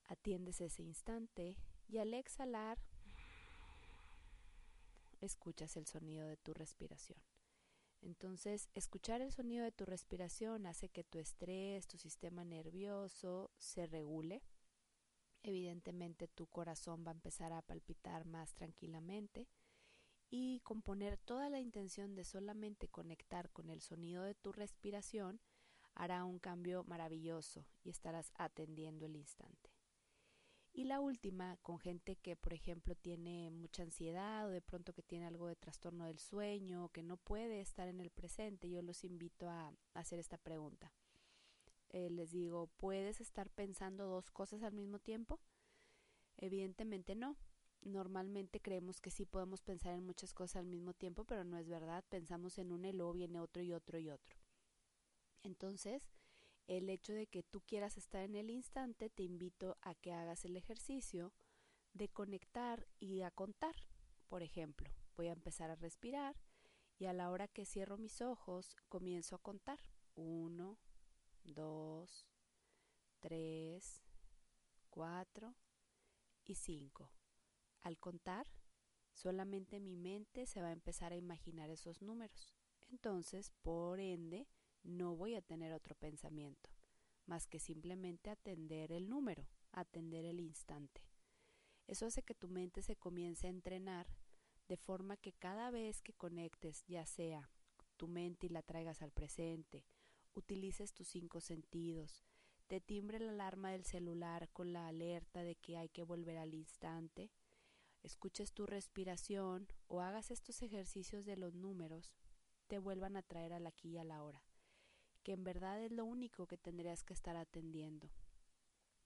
atiendes 0.04 0.60
ese 0.60 0.82
instante 0.82 1.56
y 1.86 1.98
al 1.98 2.14
exhalar 2.14 2.78
escuchas 5.24 5.76
el 5.76 5.86
sonido 5.86 6.26
de 6.26 6.36
tu 6.36 6.54
respiración. 6.54 7.18
Entonces, 8.02 8.68
escuchar 8.74 9.22
el 9.22 9.32
sonido 9.32 9.64
de 9.64 9.72
tu 9.72 9.84
respiración 9.84 10.66
hace 10.66 10.88
que 10.88 11.04
tu 11.04 11.18
estrés, 11.18 11.86
tu 11.86 11.96
sistema 11.96 12.44
nervioso 12.44 13.50
se 13.56 13.86
regule 13.86 14.42
evidentemente 15.44 16.26
tu 16.26 16.46
corazón 16.46 17.04
va 17.06 17.10
a 17.10 17.14
empezar 17.14 17.52
a 17.52 17.62
palpitar 17.62 18.24
más 18.24 18.54
tranquilamente 18.54 19.46
y 20.30 20.60
con 20.60 20.82
poner 20.82 21.18
toda 21.18 21.50
la 21.50 21.60
intención 21.60 22.14
de 22.14 22.24
solamente 22.24 22.88
conectar 22.88 23.50
con 23.50 23.68
el 23.68 23.82
sonido 23.82 24.24
de 24.24 24.34
tu 24.34 24.52
respiración 24.52 25.40
hará 25.94 26.24
un 26.24 26.38
cambio 26.38 26.82
maravilloso 26.84 27.66
y 27.84 27.90
estarás 27.90 28.32
atendiendo 28.34 29.04
el 29.04 29.16
instante. 29.16 29.73
Y 30.76 30.84
la 30.84 30.98
última, 30.98 31.56
con 31.58 31.78
gente 31.78 32.16
que, 32.16 32.34
por 32.34 32.52
ejemplo, 32.52 32.96
tiene 32.96 33.48
mucha 33.52 33.84
ansiedad 33.84 34.46
o 34.46 34.50
de 34.50 34.60
pronto 34.60 34.92
que 34.92 35.04
tiene 35.04 35.24
algo 35.24 35.46
de 35.46 35.54
trastorno 35.54 36.04
del 36.04 36.18
sueño 36.18 36.86
o 36.86 36.88
que 36.88 37.04
no 37.04 37.16
puede 37.16 37.60
estar 37.60 37.86
en 37.86 38.00
el 38.00 38.10
presente, 38.10 38.68
yo 38.68 38.82
los 38.82 39.04
invito 39.04 39.48
a 39.48 39.72
hacer 39.94 40.18
esta 40.18 40.36
pregunta. 40.36 40.92
Eh, 41.90 42.10
les 42.10 42.32
digo, 42.32 42.66
¿puedes 42.76 43.20
estar 43.20 43.48
pensando 43.50 44.06
dos 44.06 44.32
cosas 44.32 44.64
al 44.64 44.72
mismo 44.72 44.98
tiempo? 44.98 45.38
Evidentemente 46.36 47.14
no. 47.14 47.36
Normalmente 47.82 48.60
creemos 48.60 49.00
que 49.00 49.12
sí 49.12 49.26
podemos 49.26 49.62
pensar 49.62 49.94
en 49.94 50.04
muchas 50.04 50.34
cosas 50.34 50.56
al 50.56 50.66
mismo 50.66 50.92
tiempo, 50.92 51.22
pero 51.24 51.44
no 51.44 51.56
es 51.56 51.68
verdad. 51.68 52.04
Pensamos 52.08 52.58
en 52.58 52.72
un 52.72 52.84
y 52.84 52.92
luego 52.92 53.12
viene 53.12 53.38
otro 53.38 53.62
y 53.62 53.72
otro 53.72 53.96
y 54.00 54.10
otro. 54.10 54.36
Entonces, 55.44 56.02
el 56.66 56.88
hecho 56.88 57.12
de 57.12 57.26
que 57.26 57.42
tú 57.42 57.60
quieras 57.60 57.96
estar 57.96 58.22
en 58.22 58.36
el 58.36 58.50
instante, 58.50 59.10
te 59.10 59.22
invito 59.22 59.76
a 59.82 59.94
que 59.94 60.12
hagas 60.12 60.44
el 60.44 60.56
ejercicio 60.56 61.32
de 61.92 62.08
conectar 62.08 62.86
y 62.98 63.22
a 63.22 63.30
contar. 63.30 63.74
Por 64.28 64.42
ejemplo, 64.42 64.90
voy 65.16 65.28
a 65.28 65.32
empezar 65.32 65.70
a 65.70 65.76
respirar 65.76 66.36
y 66.98 67.06
a 67.06 67.12
la 67.12 67.30
hora 67.30 67.48
que 67.48 67.66
cierro 67.66 67.98
mis 67.98 68.20
ojos 68.20 68.76
comienzo 68.88 69.36
a 69.36 69.42
contar. 69.42 69.78
Uno, 70.14 70.78
dos, 71.42 72.26
tres, 73.20 74.02
cuatro 74.90 75.54
y 76.44 76.54
cinco. 76.54 77.10
Al 77.82 77.98
contar, 77.98 78.46
solamente 79.12 79.80
mi 79.80 79.96
mente 79.96 80.46
se 80.46 80.62
va 80.62 80.68
a 80.68 80.72
empezar 80.72 81.12
a 81.12 81.16
imaginar 81.16 81.70
esos 81.70 82.00
números. 82.00 82.54
Entonces, 82.90 83.50
por 83.62 84.00
ende, 84.00 84.46
no 84.84 85.16
voy 85.16 85.34
a 85.34 85.42
tener 85.42 85.72
otro 85.72 85.94
pensamiento, 85.94 86.70
más 87.26 87.46
que 87.46 87.58
simplemente 87.58 88.30
atender 88.30 88.92
el 88.92 89.08
número, 89.08 89.48
atender 89.72 90.24
el 90.24 90.40
instante. 90.40 91.02
Eso 91.86 92.06
hace 92.06 92.22
que 92.22 92.34
tu 92.34 92.48
mente 92.48 92.82
se 92.82 92.96
comience 92.96 93.46
a 93.46 93.50
entrenar 93.50 94.06
de 94.68 94.76
forma 94.76 95.16
que 95.16 95.32
cada 95.32 95.70
vez 95.70 96.00
que 96.00 96.14
conectes, 96.14 96.84
ya 96.86 97.04
sea 97.04 97.50
tu 97.96 98.08
mente 98.08 98.46
y 98.46 98.50
la 98.50 98.62
traigas 98.62 99.02
al 99.02 99.12
presente, 99.12 99.84
utilices 100.34 100.92
tus 100.92 101.08
cinco 101.08 101.40
sentidos, 101.40 102.24
te 102.66 102.80
timbre 102.80 103.18
la 103.18 103.30
alarma 103.30 103.70
del 103.72 103.84
celular 103.84 104.48
con 104.52 104.72
la 104.72 104.88
alerta 104.88 105.42
de 105.42 105.56
que 105.56 105.76
hay 105.76 105.88
que 105.90 106.02
volver 106.02 106.38
al 106.38 106.54
instante, 106.54 107.30
escuches 108.02 108.52
tu 108.52 108.66
respiración 108.66 109.68
o 109.86 110.00
hagas 110.00 110.30
estos 110.30 110.62
ejercicios 110.62 111.24
de 111.24 111.36
los 111.36 111.54
números, 111.54 112.14
te 112.66 112.78
vuelvan 112.78 113.16
a 113.16 113.22
traer 113.22 113.52
al 113.52 113.66
aquí 113.66 113.90
y 113.90 113.98
a 113.98 114.04
la 114.04 114.22
hora, 114.22 114.42
que 115.24 115.32
en 115.32 115.42
verdad 115.42 115.82
es 115.82 115.90
lo 115.90 116.04
único 116.04 116.46
que 116.46 116.56
tendrías 116.56 117.02
que 117.02 117.14
estar 117.14 117.36
atendiendo. 117.36 118.08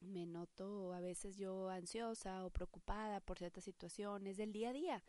Me 0.00 0.26
noto 0.26 0.92
a 0.92 1.00
veces 1.00 1.36
yo 1.36 1.70
ansiosa 1.70 2.44
o 2.44 2.50
preocupada 2.50 3.20
por 3.20 3.38
ciertas 3.38 3.64
situaciones 3.64 4.36
del 4.36 4.52
día 4.52 4.70
a 4.70 4.72
día, 4.72 5.04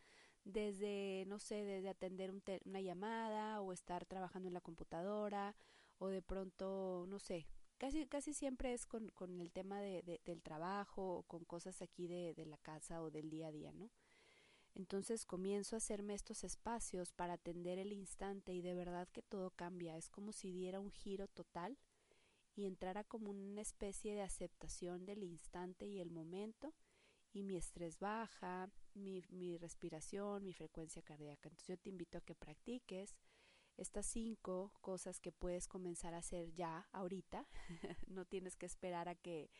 desde, 0.45 1.25
no 1.27 1.39
sé, 1.39 1.63
desde 1.65 1.89
atender 1.89 2.31
una 2.65 2.81
llamada 2.81 3.61
o 3.61 3.73
estar 3.73 4.05
trabajando 4.05 4.47
en 4.47 4.53
la 4.53 4.61
computadora 4.61 5.55
o 5.97 6.07
de 6.07 6.21
pronto, 6.21 7.05
no 7.07 7.19
sé, 7.19 7.47
casi, 7.77 8.07
casi 8.07 8.33
siempre 8.33 8.73
es 8.73 8.85
con, 8.85 9.09
con 9.09 9.41
el 9.41 9.51
tema 9.51 9.81
de, 9.81 10.01
de, 10.03 10.21
del 10.25 10.41
trabajo 10.41 11.17
o 11.17 11.23
con 11.23 11.43
cosas 11.43 11.81
aquí 11.81 12.07
de, 12.07 12.33
de 12.33 12.45
la 12.45 12.57
casa 12.57 13.03
o 13.03 13.11
del 13.11 13.29
día 13.29 13.47
a 13.47 13.51
día, 13.51 13.71
¿no? 13.73 13.89
Entonces 14.79 15.25
comienzo 15.25 15.75
a 15.75 15.79
hacerme 15.79 16.13
estos 16.13 16.45
espacios 16.45 17.11
para 17.11 17.33
atender 17.33 17.79
el 17.79 17.91
instante 17.91 18.53
y 18.53 18.61
de 18.61 18.73
verdad 18.73 19.09
que 19.09 19.21
todo 19.21 19.51
cambia, 19.51 19.97
es 19.97 20.09
como 20.09 20.31
si 20.31 20.53
diera 20.53 20.79
un 20.79 20.89
giro 20.89 21.27
total 21.27 21.77
y 22.55 22.65
entrara 22.65 23.03
como 23.03 23.29
una 23.29 23.59
especie 23.59 24.15
de 24.15 24.21
aceptación 24.21 25.05
del 25.05 25.23
instante 25.23 25.85
y 25.85 25.99
el 25.99 26.11
momento 26.11 26.73
y 27.33 27.43
mi 27.43 27.57
estrés 27.57 27.99
baja, 27.99 28.69
mi, 28.93 29.57
respiración, 29.57 30.45
mi 30.45 30.53
frecuencia 30.53 31.01
cardíaca. 31.01 31.49
Entonces 31.49 31.67
yo 31.67 31.77
te 31.77 31.89
invito 31.89 32.17
a 32.17 32.21
que 32.21 32.33
practiques, 32.33 33.17
estas 33.75 34.05
cinco 34.05 34.71
cosas 34.79 35.19
que 35.19 35.33
puedes 35.33 35.67
comenzar 35.67 36.13
a 36.13 36.19
hacer 36.19 36.53
ya, 36.53 36.87
ahorita. 36.93 37.45
no 38.07 38.23
tienes 38.23 38.55
que 38.55 38.65
esperar 38.65 39.09
a 39.09 39.15
que 39.15 39.51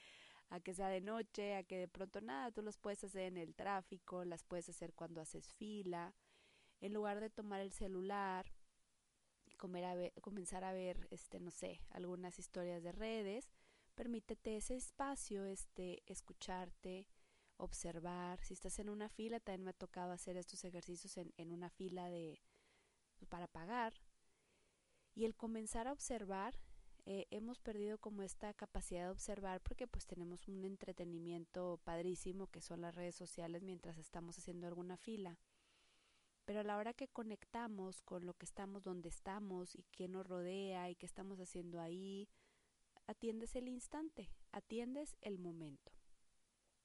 a 0.50 0.60
que 0.60 0.74
sea 0.74 0.90
de 0.90 1.02
noche, 1.02 1.56
a 1.56 1.64
que 1.64 1.78
de 1.78 1.88
pronto 1.88 2.22
nada, 2.22 2.52
tú 2.52 2.62
los 2.62 2.78
puedes 2.78 3.04
hacer 3.04 3.24
en 3.24 3.38
el 3.38 3.56
tráfico, 3.56 4.26
las 4.26 4.44
puedes 4.44 4.70
hacer 4.70 4.94
cuando 4.94 5.22
haces 5.22 5.54
fila, 5.54 6.16
en 6.82 6.94
lugar 6.94 7.20
de 7.20 7.30
tomar 7.30 7.62
el 7.62 7.72
celular 7.72 8.52
y 9.46 9.56
comenzar 9.56 10.64
a 10.64 10.74
ver, 10.74 11.08
este, 11.12 11.40
no 11.40 11.52
sé, 11.52 11.82
algunas 11.90 12.40
historias 12.40 12.84
de 12.84 12.92
redes, 12.92 13.52
permítete 13.96 14.56
ese 14.56 14.76
espacio, 14.76 15.46
este, 15.46 16.02
escucharte, 16.06 17.08
observar. 17.58 18.40
Si 18.44 18.54
estás 18.54 18.80
en 18.80 18.90
una 18.90 19.10
fila, 19.10 19.40
también 19.40 19.66
me 19.66 19.72
ha 19.72 19.74
tocado 19.74 20.12
hacer 20.14 20.38
estos 20.38 20.64
ejercicios 20.64 21.18
en, 21.18 21.34
en 21.38 21.52
una 21.52 21.70
fila 21.70 22.10
de 22.10 22.42
pues, 23.18 23.28
para 23.30 23.48
pagar. 23.48 23.94
Y 25.14 25.26
el 25.26 25.36
comenzar 25.36 25.88
a 25.88 25.92
observar, 25.92 26.58
eh, 27.12 27.26
hemos 27.32 27.58
perdido 27.58 27.98
como 27.98 28.22
esta 28.22 28.54
capacidad 28.54 29.06
de 29.06 29.10
observar 29.10 29.62
porque 29.62 29.88
pues 29.88 30.06
tenemos 30.06 30.48
un 30.48 30.64
entretenimiento 30.64 31.80
padrísimo 31.84 32.46
que 32.46 32.62
son 32.62 32.82
las 32.82 32.94
redes 32.94 33.16
sociales 33.16 33.64
mientras 33.64 33.98
estamos 33.98 34.38
haciendo 34.38 34.68
alguna 34.68 34.96
fila. 34.96 35.40
Pero 36.46 36.60
a 36.60 36.64
la 36.64 36.78
hora 36.78 36.94
que 36.94 37.08
conectamos 37.08 38.04
con 38.04 38.28
lo 38.28 38.36
que 38.36 38.46
estamos, 38.46 38.84
donde 38.84 39.10
estamos 39.10 39.74
y 39.74 39.86
qué 39.92 40.08
nos 40.08 40.28
rodea 40.28 40.92
y 40.92 40.96
qué 40.96 41.08
estamos 41.08 41.40
haciendo 41.40 41.82
ahí, 41.82 42.30
atiendes 43.08 43.56
el 43.56 43.70
instante, 43.70 44.30
atiendes 44.52 45.18
el 45.22 45.40
momento. 45.40 45.92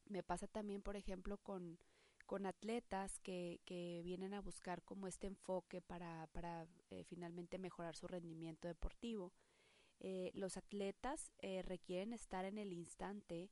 Me 0.07 0.23
pasa 0.23 0.47
también, 0.47 0.81
por 0.81 0.97
ejemplo, 0.97 1.37
con, 1.37 1.79
con 2.25 2.47
atletas 2.47 3.19
que, 3.19 3.61
que 3.67 4.01
vienen 4.03 4.33
a 4.33 4.41
buscar 4.41 4.83
como 4.85 5.07
este 5.07 5.27
enfoque 5.27 5.83
para, 5.83 6.29
para 6.29 6.67
eh, 6.89 7.05
finalmente 7.05 7.59
mejorar 7.59 7.95
su 7.95 8.07
rendimiento 8.07 8.69
deportivo. 8.69 9.35
Eh, 10.01 10.31
los 10.35 10.57
atletas 10.57 11.33
eh, 11.39 11.63
requieren 11.63 12.13
estar 12.13 12.45
en 12.45 12.59
el 12.59 12.73
instante 12.73 13.51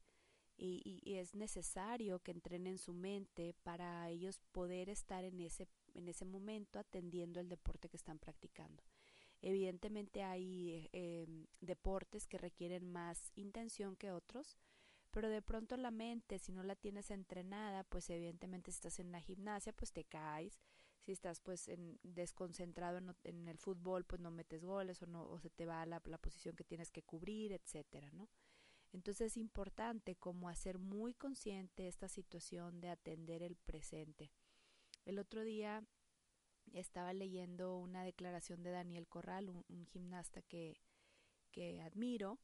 y, 0.56 1.02
es 1.16 1.34
necesario 1.34 2.20
que 2.20 2.30
entrenen 2.30 2.78
su 2.78 2.92
mente 2.92 3.54
para 3.62 4.08
ellos 4.08 4.40
poder 4.52 4.88
estar 4.88 5.24
en 5.24 5.40
ese, 5.40 5.68
en 5.94 6.08
ese 6.08 6.24
momento 6.24 6.78
atendiendo 6.78 7.40
el 7.40 7.48
deporte 7.48 7.88
que 7.88 7.96
están 7.96 8.18
practicando. 8.18 8.82
Evidentemente 9.40 10.22
hay 10.22 10.88
em, 10.92 11.46
deportes 11.60 12.26
que 12.28 12.38
requieren 12.38 12.86
más 12.86 13.32
intención 13.34 13.96
que 13.96 14.12
otros, 14.12 14.56
pero 15.10 15.28
de 15.28 15.42
pronto 15.42 15.76
la 15.76 15.90
mente, 15.90 16.38
si 16.38 16.52
no 16.52 16.62
la 16.62 16.76
tienes 16.76 17.10
entrenada, 17.10 17.82
pues 17.84 18.08
evidentemente 18.08 18.70
si 18.70 18.76
estás 18.76 19.00
en 19.00 19.10
la 19.10 19.20
gimnasia, 19.20 19.72
pues 19.72 19.92
te 19.92 20.04
caes, 20.04 20.60
si 21.02 21.12
estás 21.12 21.40
pues 21.40 21.68
en, 21.68 21.98
desconcentrado 22.02 22.98
en, 23.24 23.48
el 23.48 23.58
fútbol, 23.58 24.04
pues 24.04 24.20
no 24.20 24.30
metes 24.30 24.64
goles 24.64 25.02
o, 25.02 25.06
no, 25.06 25.24
o 25.28 25.38
se 25.38 25.50
te 25.50 25.66
va 25.66 25.84
la 25.84 26.00
posición 26.18 26.56
que 26.56 26.64
tienes 26.64 26.90
que 26.90 27.02
cubrir, 27.02 27.52
etcétera, 27.52 28.10
¿no? 28.12 28.28
Entonces 28.92 29.32
es 29.32 29.36
importante 29.36 30.16
como 30.16 30.48
hacer 30.48 30.78
muy 30.78 31.14
consciente 31.14 31.88
esta 31.88 32.08
situación 32.08 32.80
de 32.80 32.90
atender 32.90 33.42
el 33.42 33.56
presente. 33.56 34.30
El 35.06 35.18
otro 35.18 35.42
día 35.42 35.82
estaba 36.74 37.12
leyendo 37.12 37.76
una 37.76 38.04
declaración 38.04 38.62
de 38.62 38.70
Daniel 38.70 39.08
Corral, 39.08 39.48
un, 39.48 39.64
un 39.68 39.86
gimnasta 39.86 40.42
que, 40.42 40.82
que 41.50 41.80
admiro, 41.80 42.38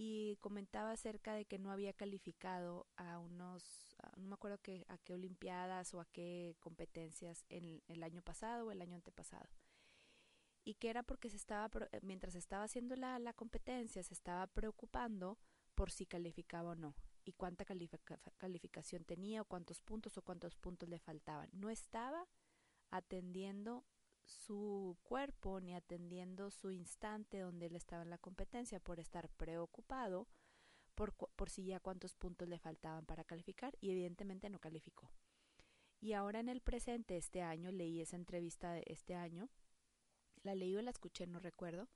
y 0.00 0.36
comentaba 0.36 0.92
acerca 0.92 1.34
de 1.34 1.44
que 1.44 1.58
no 1.58 1.72
había 1.72 1.92
calificado 1.92 2.86
a 2.96 3.18
unos, 3.18 3.96
no 4.16 4.28
me 4.28 4.34
acuerdo 4.34 4.58
que, 4.58 4.86
a 4.88 4.96
qué 4.98 5.12
olimpiadas 5.12 5.92
o 5.92 6.00
a 6.00 6.06
qué 6.06 6.56
competencias 6.60 7.44
en 7.48 7.82
el 7.88 8.02
año 8.04 8.22
pasado 8.22 8.66
o 8.66 8.70
el 8.70 8.80
año 8.80 8.94
antepasado. 8.94 9.48
Y 10.64 10.74
que 10.74 10.90
era 10.90 11.02
porque 11.02 11.30
se 11.30 11.36
estaba, 11.36 11.68
mientras 12.02 12.36
estaba 12.36 12.62
haciendo 12.62 12.94
la, 12.94 13.18
la 13.18 13.32
competencia, 13.32 14.04
se 14.04 14.14
estaba 14.14 14.46
preocupando 14.46 15.36
por 15.74 15.90
si 15.90 16.06
calificaba 16.06 16.70
o 16.70 16.74
no 16.76 16.94
y 17.24 17.32
cuánta 17.32 17.64
califica, 17.64 18.20
calificación 18.36 19.04
tenía 19.04 19.42
o 19.42 19.46
cuántos 19.46 19.80
puntos 19.80 20.16
o 20.16 20.22
cuántos 20.22 20.54
puntos 20.54 20.88
le 20.88 21.00
faltaban. 21.00 21.50
No 21.52 21.70
estaba 21.70 22.24
atendiendo 22.90 23.84
su 24.28 24.96
cuerpo 25.02 25.60
ni 25.60 25.74
atendiendo 25.74 26.50
su 26.50 26.70
instante 26.70 27.40
donde 27.40 27.66
él 27.66 27.76
estaba 27.76 28.02
en 28.02 28.10
la 28.10 28.18
competencia 28.18 28.80
por 28.80 29.00
estar 29.00 29.28
preocupado 29.30 30.28
por, 30.94 31.14
por 31.14 31.48
si 31.48 31.64
ya 31.64 31.80
cuántos 31.80 32.14
puntos 32.14 32.48
le 32.48 32.58
faltaban 32.58 33.06
para 33.06 33.24
calificar 33.24 33.76
y 33.80 33.90
evidentemente 33.90 34.50
no 34.50 34.58
calificó. 34.58 35.10
Y 36.00 36.12
ahora 36.12 36.40
en 36.40 36.48
el 36.48 36.60
presente, 36.60 37.16
este 37.16 37.42
año, 37.42 37.72
leí 37.72 38.00
esa 38.00 38.16
entrevista 38.16 38.72
de 38.72 38.84
este 38.86 39.14
año, 39.14 39.48
la 40.42 40.54
leí 40.54 40.76
o 40.76 40.82
la 40.82 40.90
escuché, 40.90 41.26
no 41.26 41.40
recuerdo, 41.40 41.88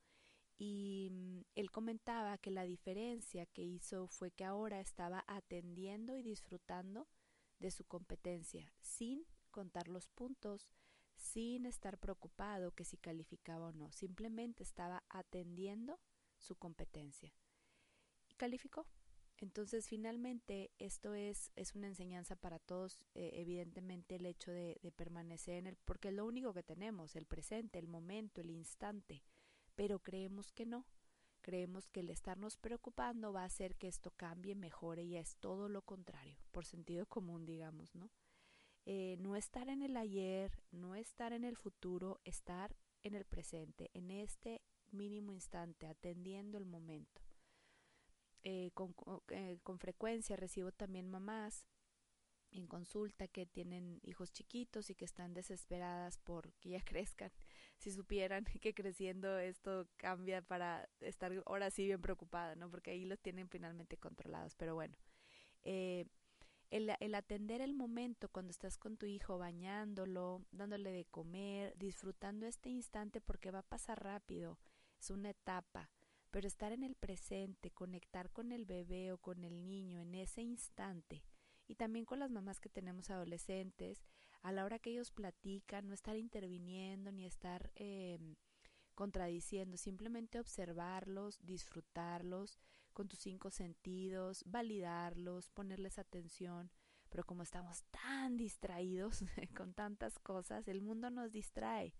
y 0.57 1.09
mm, 1.11 1.39
él 1.55 1.71
comentaba 1.71 2.37
que 2.37 2.51
la 2.51 2.63
diferencia 2.63 3.45
que 3.45 3.63
hizo 3.63 4.07
fue 4.07 4.31
que 4.31 4.45
ahora 4.45 4.79
estaba 4.79 5.23
atendiendo 5.27 6.15
y 6.15 6.23
disfrutando 6.23 7.07
de 7.59 7.71
su 7.71 7.85
competencia, 7.85 8.73
sin 8.81 9.25
contar 9.51 9.87
los 9.87 10.09
puntos, 10.09 10.69
sin 11.15 11.65
estar 11.65 11.97
preocupado 11.99 12.73
que 12.73 12.85
si 12.85 12.97
calificaba 12.97 13.67
o 13.67 13.71
no, 13.71 13.91
simplemente 13.91 14.63
estaba 14.63 15.03
atendiendo 15.09 15.99
su 16.37 16.55
competencia. 16.55 17.33
Y 18.29 18.35
calificó. 18.35 18.87
Entonces, 19.37 19.89
finalmente, 19.89 20.71
esto 20.79 21.13
es, 21.15 21.51
es 21.55 21.75
una 21.75 21.87
enseñanza 21.87 22.35
para 22.35 22.59
todos, 22.59 23.03
eh, 23.13 23.31
evidentemente, 23.33 24.15
el 24.15 24.25
hecho 24.25 24.51
de, 24.51 24.77
de 24.81 24.91
permanecer 24.91 25.55
en 25.55 25.67
el, 25.67 25.75
porque 25.77 26.09
es 26.09 26.13
lo 26.13 26.25
único 26.25 26.53
que 26.53 26.63
tenemos, 26.63 27.15
el 27.15 27.25
presente, 27.25 27.79
el 27.79 27.87
momento, 27.87 28.41
el 28.41 28.51
instante, 28.51 29.23
pero 29.75 29.99
creemos 29.99 30.51
que 30.51 30.65
no. 30.65 30.85
Creemos 31.41 31.89
que 31.89 31.99
el 31.99 32.09
estarnos 32.09 32.55
preocupando 32.55 33.33
va 33.33 33.41
a 33.41 33.45
hacer 33.45 33.75
que 33.75 33.89
esto 33.89 34.11
cambie, 34.11 34.55
mejore 34.55 35.03
y 35.03 35.17
es 35.17 35.35
todo 35.35 35.67
lo 35.67 35.81
contrario, 35.81 36.37
por 36.51 36.65
sentido 36.65 37.05
común, 37.05 37.45
digamos, 37.45 37.93
¿no? 37.95 38.09
Eh, 38.85 39.17
no 39.19 39.35
estar 39.35 39.69
en 39.69 39.81
el 39.81 39.97
ayer, 39.97 40.51
no 40.71 40.95
estar 40.95 41.33
en 41.33 41.43
el 41.43 41.55
futuro, 41.55 42.19
estar 42.25 42.75
en 43.01 43.15
el 43.15 43.25
presente, 43.25 43.89
en 43.93 44.11
este 44.11 44.61
mínimo 44.91 45.33
instante, 45.33 45.87
atendiendo 45.87 46.57
el 46.57 46.65
momento. 46.65 47.21
Eh, 48.43 48.71
con, 48.73 48.93
eh, 49.29 49.57
con 49.63 49.79
frecuencia 49.79 50.35
recibo 50.35 50.71
también 50.73 51.09
mamás 51.09 51.65
en 52.53 52.67
consulta 52.67 53.27
que 53.27 53.45
tienen 53.45 53.99
hijos 54.03 54.31
chiquitos 54.31 54.89
y 54.89 54.95
que 54.95 55.05
están 55.05 55.33
desesperadas 55.33 56.17
por 56.17 56.53
que 56.55 56.69
ya 56.69 56.81
crezcan. 56.85 57.31
Si 57.77 57.91
supieran 57.91 58.45
que 58.45 58.73
creciendo 58.73 59.39
esto 59.39 59.87
cambia 59.97 60.41
para 60.41 60.89
estar 60.99 61.31
ahora 61.45 61.71
sí 61.71 61.85
bien 61.85 62.01
preocupada, 62.01 62.55
¿no? 62.55 62.69
Porque 62.69 62.91
ahí 62.91 63.05
los 63.05 63.19
tienen 63.19 63.49
finalmente 63.49 63.97
controlados. 63.97 64.55
Pero 64.55 64.75
bueno, 64.75 64.95
eh, 65.63 66.05
el, 66.73 67.13
atender 67.13 67.61
el 67.61 67.75
momento 67.75 68.29
cuando 68.29 68.49
estás 68.49 68.79
con 68.79 68.97
tu 68.97 69.05
hijo 69.05 69.37
bañándolo, 69.37 70.43
dándole 70.51 70.91
de 70.91 71.05
comer, 71.05 71.77
disfrutando 71.77 72.47
este 72.47 72.69
instante 72.69 73.21
porque 73.21 73.51
va 73.51 73.59
a 73.59 73.69
pasar 73.69 74.03
rápido, 74.03 74.57
es 74.99 75.11
una 75.11 75.29
etapa, 75.29 75.91
pero 76.31 76.47
estar 76.47 76.71
en 76.71 76.81
el 76.81 76.95
presente, 76.95 77.69
conectar 77.69 78.31
con 78.31 78.51
el 78.51 78.65
bebé 78.65 79.11
o 79.11 79.19
con 79.19 79.43
el 79.43 79.67
niño 79.67 79.99
en 79.99 80.15
ese 80.15 80.41
instante 80.41 81.23
y 81.67 81.75
también 81.75 82.05
con 82.05 82.17
las 82.17 82.31
mamás 82.31 82.59
que 82.59 82.69
tenemos 82.69 83.11
adolescentes, 83.11 84.03
a 84.41 84.51
la 84.51 84.65
hora 84.65 84.79
que 84.79 84.89
ellos 84.89 85.11
platican, 85.11 85.87
no 85.87 85.93
estar 85.93 86.17
interviniendo 86.17 87.11
ni 87.11 87.27
estar 87.27 87.71
eh, 87.75 88.17
contradiciendo, 88.95 89.77
simplemente 89.77 90.39
observarlos, 90.39 91.39
disfrutarlos, 91.43 92.57
con 92.93 93.07
tus 93.07 93.19
cinco 93.19 93.49
sentidos, 93.49 94.43
validarlos, 94.45 95.49
ponerles 95.49 95.99
atención. 95.99 96.71
Pero 97.09 97.23
como 97.25 97.43
estamos 97.43 97.83
tan 97.91 98.37
distraídos 98.37 99.23
con 99.55 99.73
tantas 99.73 100.17
cosas, 100.19 100.67
el 100.67 100.81
mundo 100.81 101.09
nos 101.09 101.31
distrae 101.31 101.93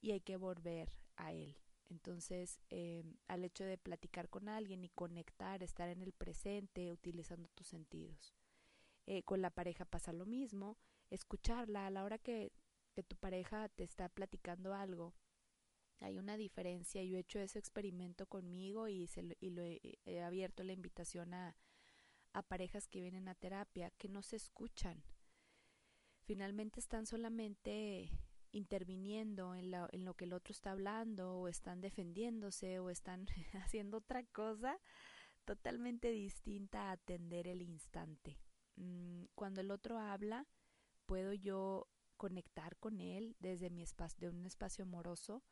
y 0.00 0.12
hay 0.12 0.20
que 0.20 0.36
volver 0.36 0.90
a 1.16 1.32
él. 1.32 1.56
Entonces, 1.88 2.60
eh, 2.70 3.04
al 3.28 3.44
hecho 3.44 3.64
de 3.64 3.78
platicar 3.78 4.28
con 4.28 4.48
alguien 4.48 4.84
y 4.84 4.88
conectar, 4.88 5.62
estar 5.62 5.88
en 5.88 6.02
el 6.02 6.12
presente, 6.12 6.92
utilizando 6.92 7.48
tus 7.50 7.68
sentidos. 7.68 8.34
Eh, 9.06 9.22
con 9.22 9.40
la 9.40 9.50
pareja 9.50 9.84
pasa 9.84 10.12
lo 10.12 10.26
mismo, 10.26 10.78
escucharla 11.10 11.86
a 11.86 11.90
la 11.90 12.02
hora 12.02 12.18
que, 12.18 12.52
que 12.92 13.04
tu 13.04 13.16
pareja 13.16 13.68
te 13.68 13.84
está 13.84 14.08
platicando 14.08 14.74
algo, 14.74 15.14
hay 16.00 16.18
una 16.18 16.36
diferencia. 16.36 17.02
Yo 17.02 17.16
he 17.16 17.20
hecho 17.20 17.38
ese 17.38 17.58
experimento 17.58 18.26
conmigo 18.26 18.88
y, 18.88 19.06
se 19.06 19.22
lo, 19.22 19.34
y 19.40 19.50
lo 19.50 19.62
he, 19.62 20.22
abierto 20.22 20.62
la 20.64 20.72
invitación 20.72 21.34
a, 21.34 21.56
parejas 22.48 22.86
que 22.86 23.00
vienen 23.00 23.28
a 23.28 23.34
terapia 23.34 23.90
que 23.92 24.08
no 24.08 24.22
se 24.22 24.36
escuchan. 24.36 25.02
Finalmente 26.24 26.80
están 26.80 27.06
solamente 27.06 28.10
interviniendo 28.52 29.54
en, 29.54 29.72
en 29.72 30.04
lo 30.04 30.14
que 30.14 30.26
el 30.26 30.34
otro 30.34 30.52
está 30.52 30.72
hablando 30.72 31.38
o 31.38 31.48
están 31.48 31.80
defendiéndose 31.80 32.78
o 32.78 32.90
están 32.90 33.26
haciendo 33.64 33.98
otra 33.98 34.22
cosa 34.24 34.78
totalmente 35.46 36.10
distinta 36.10 36.90
a 36.90 36.92
atender 36.92 37.48
el 37.48 37.62
instante. 37.62 38.38
Mm, 38.76 39.24
cuando 39.34 39.62
el 39.62 39.70
otro 39.70 39.98
habla, 39.98 40.46
puedo 41.06 41.32
yo 41.32 41.88
conectar 42.18 42.76
con 42.76 43.00
él 43.00 43.36
desde 43.38 43.70
mi 43.70 43.82
espacio, 43.82 44.18
de 44.20 44.36
un 44.36 44.44
espacio 44.46 44.84
amoroso 44.84 45.42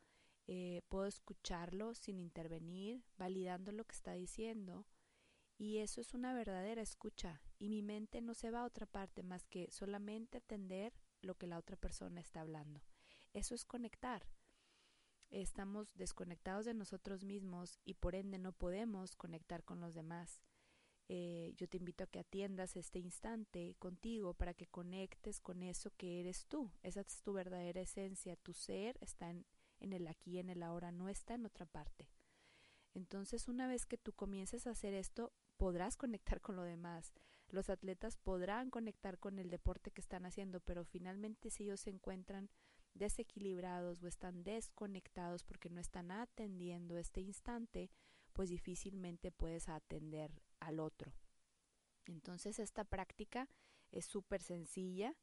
eh, 0.47 0.81
puedo 0.89 1.05
escucharlo 1.07 1.95
sin 1.95 2.19
intervenir, 2.19 3.03
validando 3.17 3.71
lo 3.71 3.85
que 3.85 3.95
está 3.95 4.13
diciendo 4.13 4.85
Y 5.57 5.77
eso 5.77 6.01
es 6.01 6.13
una 6.13 6.33
verdadera 6.33 6.81
escucha. 6.81 7.41
Y 7.59 7.69
mi 7.69 7.81
mente 7.81 8.21
no 8.21 8.33
se 8.33 8.51
va 8.51 8.61
a 8.61 8.65
otra 8.65 8.85
parte 8.85 9.23
más 9.23 9.47
que 9.47 9.71
solamente 9.71 10.39
atender 10.39 10.93
lo 11.21 11.35
que 11.35 11.47
la 11.47 11.57
otra 11.57 11.77
persona 11.77 12.19
está 12.19 12.41
hablando. 12.41 12.81
Eso 13.33 13.55
es 13.55 13.65
conectar. 13.65 14.27
Estamos 15.29 15.95
desconectados 15.95 16.65
de 16.65 16.73
nosotros 16.73 17.23
mismos 17.23 17.79
y 17.85 17.95
por 17.95 18.15
ende 18.15 18.37
no 18.37 18.51
podemos 18.51 19.15
conectar 19.15 19.63
con 19.63 19.79
los 19.79 19.93
demás. 19.95 20.41
Eh, 21.07 21.53
yo 21.55 21.67
te 21.67 21.77
invito 21.77 22.03
a 22.03 22.07
que 22.07 22.19
atiendas 22.19 22.75
este 22.75 22.99
instante 22.99 23.75
contigo 23.79 24.33
para 24.33 24.53
que 24.53 24.67
conectes 24.67 25.39
con 25.39 25.63
eso 25.63 25.91
que 25.97 26.19
eres 26.19 26.45
tú. 26.47 26.71
Esa 26.83 27.01
es 27.01 27.21
tu 27.21 27.33
verdadera 27.33 27.81
esencia. 27.81 28.35
Tu 28.35 28.53
ser 28.53 28.97
está 29.01 29.29
en, 29.29 29.45
en 29.79 29.93
el 29.93 30.07
aquí, 30.07 30.39
en 30.39 30.49
el 30.49 30.63
ahora, 30.63 30.91
no 30.91 31.09
está 31.09 31.33
en 31.33 31.45
otra 31.45 31.65
parte. 31.65 32.09
Entonces, 32.93 33.47
una 33.47 33.67
vez 33.67 33.85
que 33.85 33.97
tú 33.97 34.13
comiences 34.13 34.67
a 34.67 34.71
hacer 34.71 34.93
esto, 34.93 35.33
podrás 35.57 35.97
conectar 35.97 36.41
con 36.41 36.55
lo 36.55 36.63
demás. 36.63 37.13
Los 37.49 37.69
atletas 37.69 38.17
podrán 38.17 38.69
conectar 38.69 39.19
con 39.19 39.37
el 39.39 39.49
deporte 39.49 39.91
que 39.91 40.01
están 40.01 40.25
haciendo, 40.25 40.59
pero 40.61 40.83
finalmente 40.83 41.49
si 41.49 41.63
ellos 41.63 41.81
se 41.81 41.89
encuentran 41.89 42.49
desequilibrados 42.93 44.01
o 44.01 44.07
están 44.07 44.43
desconectados 44.43 45.43
porque 45.43 45.69
no 45.69 45.79
están 45.79 46.11
atendiendo 46.11 46.97
este 46.97 47.21
instante, 47.21 47.91
pues 48.33 48.49
difícilmente 48.49 49.31
puedes 49.31 49.69
atender 49.69 50.31
al 50.59 50.79
otro. 50.79 51.13
Entonces 52.05 52.59
esta 52.59 52.83
práctica 52.83 53.49
es 53.91 54.05
súper 54.05 54.41
sencilla. 54.41 55.15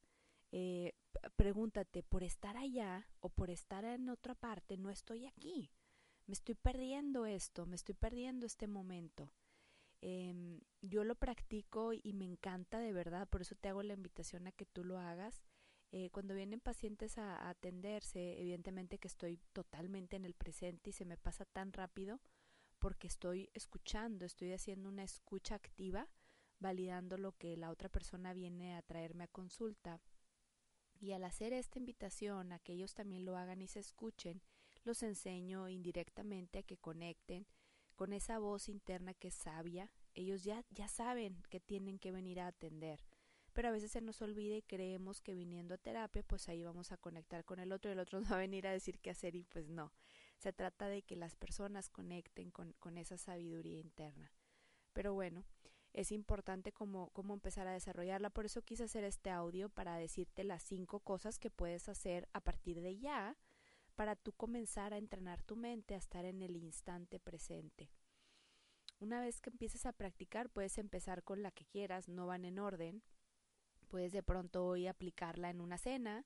Eh, 0.51 0.93
pregúntate, 1.35 2.03
por 2.03 2.23
estar 2.23 2.57
allá 2.57 3.07
o 3.19 3.29
por 3.29 3.49
estar 3.49 3.85
en 3.85 4.09
otra 4.09 4.35
parte, 4.35 4.77
no 4.77 4.89
estoy 4.89 5.25
aquí. 5.25 5.71
Me 6.25 6.33
estoy 6.33 6.55
perdiendo 6.55 7.25
esto, 7.25 7.65
me 7.65 7.75
estoy 7.75 7.95
perdiendo 7.95 8.45
este 8.45 8.67
momento. 8.67 9.31
Em, 10.01 10.59
yo 10.81 11.03
lo 11.03 11.15
practico 11.15 11.93
y 11.93 12.13
me 12.13 12.25
encanta 12.25 12.79
de 12.79 12.91
verdad, 12.93 13.27
por 13.29 13.41
eso 13.41 13.55
te 13.55 13.69
hago 13.69 13.83
la 13.83 13.93
invitación 13.93 14.47
a 14.47 14.51
que 14.51 14.65
tú 14.65 14.83
lo 14.83 14.99
hagas. 14.99 15.43
Eh, 15.91 16.09
cuando 16.09 16.33
vienen 16.33 16.59
pacientes 16.59 17.17
a, 17.17 17.49
atenderse, 17.49 18.39
evidentemente 18.41 18.97
que 18.97 19.07
estoy 19.07 19.39
totalmente 19.53 20.15
en 20.15 20.25
el 20.25 20.33
presente 20.33 20.89
y 20.89 20.93
se 20.93 21.05
me 21.05 21.17
pasa 21.17 21.45
tan 21.45 21.71
rápido 21.71 22.19
porque 22.79 23.07
estoy 23.07 23.49
escuchando, 23.53 24.25
estoy 24.25 24.51
haciendo 24.51 24.89
una 24.89 25.03
escucha 25.03 25.55
activa, 25.55 26.09
validando 26.59 27.17
lo 27.17 27.31
que 27.37 27.55
la 27.55 27.69
otra 27.69 27.87
persona 27.89 28.33
viene 28.33 28.75
a 28.75 28.81
traerme 28.81 29.25
a 29.25 29.27
consulta. 29.29 30.01
Y 31.03 31.11
al 31.11 31.25
hacer 31.25 31.51
esta 31.51 31.79
invitación 31.79 32.53
a 32.53 32.59
que 32.59 32.71
ellos 32.71 32.93
también 32.93 33.25
lo 33.25 33.35
hagan 33.35 33.61
y 33.61 33.67
se 33.67 33.81
escuchen, 33.81 34.41
los 34.85 35.03
enseño 35.03 35.67
indirectamente 35.67 36.59
a 36.59 36.63
que 36.63 36.77
conecten 36.77 37.45
con 37.97 38.13
esa 38.13 38.39
voz 38.39 38.69
interna 38.69 39.13
que 39.13 39.27
es 39.27 39.33
sabia. 39.33 39.91
Ellos 40.13 40.45
ya, 40.45 40.63
ya 40.69 40.87
saben 40.87 41.43
que 41.49 41.59
tienen 41.59 41.99
que 41.99 42.13
venir 42.13 42.39
a 42.39 42.47
atender. 42.47 43.03
Pero 43.51 43.67
a 43.67 43.71
veces 43.71 43.91
se 43.91 43.99
nos 43.99 44.21
olvida 44.21 44.55
y 44.55 44.61
creemos 44.61 45.19
que 45.19 45.33
viniendo 45.33 45.73
a 45.73 45.77
terapia, 45.77 46.23
pues 46.23 46.47
ahí 46.47 46.63
vamos 46.63 46.93
a 46.93 46.97
conectar 46.97 47.43
con 47.43 47.59
el 47.59 47.73
otro 47.73 47.91
y 47.91 47.95
el 47.95 47.99
otro 47.99 48.21
nos 48.21 48.31
va 48.31 48.37
a 48.37 48.39
venir 48.39 48.65
a 48.65 48.71
decir 48.71 48.97
qué 48.99 49.09
hacer 49.09 49.35
y 49.35 49.43
pues 49.43 49.67
no. 49.67 49.91
Se 50.37 50.53
trata 50.53 50.87
de 50.87 51.01
que 51.01 51.17
las 51.17 51.35
personas 51.35 51.89
conecten 51.89 52.49
con, 52.49 52.71
con 52.79 52.97
esa 52.97 53.17
sabiduría 53.17 53.77
interna. 53.77 54.31
Pero 54.93 55.13
bueno, 55.13 55.43
es 55.93 56.11
importante 56.11 56.71
cómo, 56.71 57.09
cómo 57.11 57.33
empezar 57.33 57.67
a 57.67 57.73
desarrollarla. 57.73 58.31
Por 58.31 58.45
eso 58.45 58.63
quise 58.63 58.85
hacer 58.85 59.03
este 59.03 59.29
audio 59.29 59.69
para 59.69 59.95
decirte 59.97 60.43
las 60.43 60.63
cinco 60.63 60.99
cosas 60.99 61.37
que 61.37 61.51
puedes 61.51 61.87
hacer 61.87 62.27
a 62.33 62.41
partir 62.41 62.81
de 62.81 62.97
ya 62.97 63.37
para 63.95 64.15
tú 64.15 64.33
comenzar 64.33 64.93
a 64.93 64.97
entrenar 64.97 65.43
tu 65.43 65.55
mente 65.55 65.93
a 65.93 65.97
estar 65.97 66.25
en 66.25 66.41
el 66.41 66.55
instante 66.55 67.19
presente. 67.19 67.91
Una 68.99 69.21
vez 69.21 69.39
que 69.39 69.51
empieces 69.51 69.85
a 69.85 69.93
practicar, 69.93 70.49
puedes 70.49 70.77
empezar 70.77 71.23
con 71.23 71.43
la 71.43 71.51
que 71.51 71.65
quieras, 71.65 72.07
no 72.07 72.25
van 72.25 72.45
en 72.45 72.57
orden. 72.57 73.03
Puedes 73.87 74.11
de 74.11 74.23
pronto 74.23 74.65
hoy 74.65 74.87
aplicarla 74.87 75.51
en 75.51 75.61
una 75.61 75.77
cena, 75.77 76.25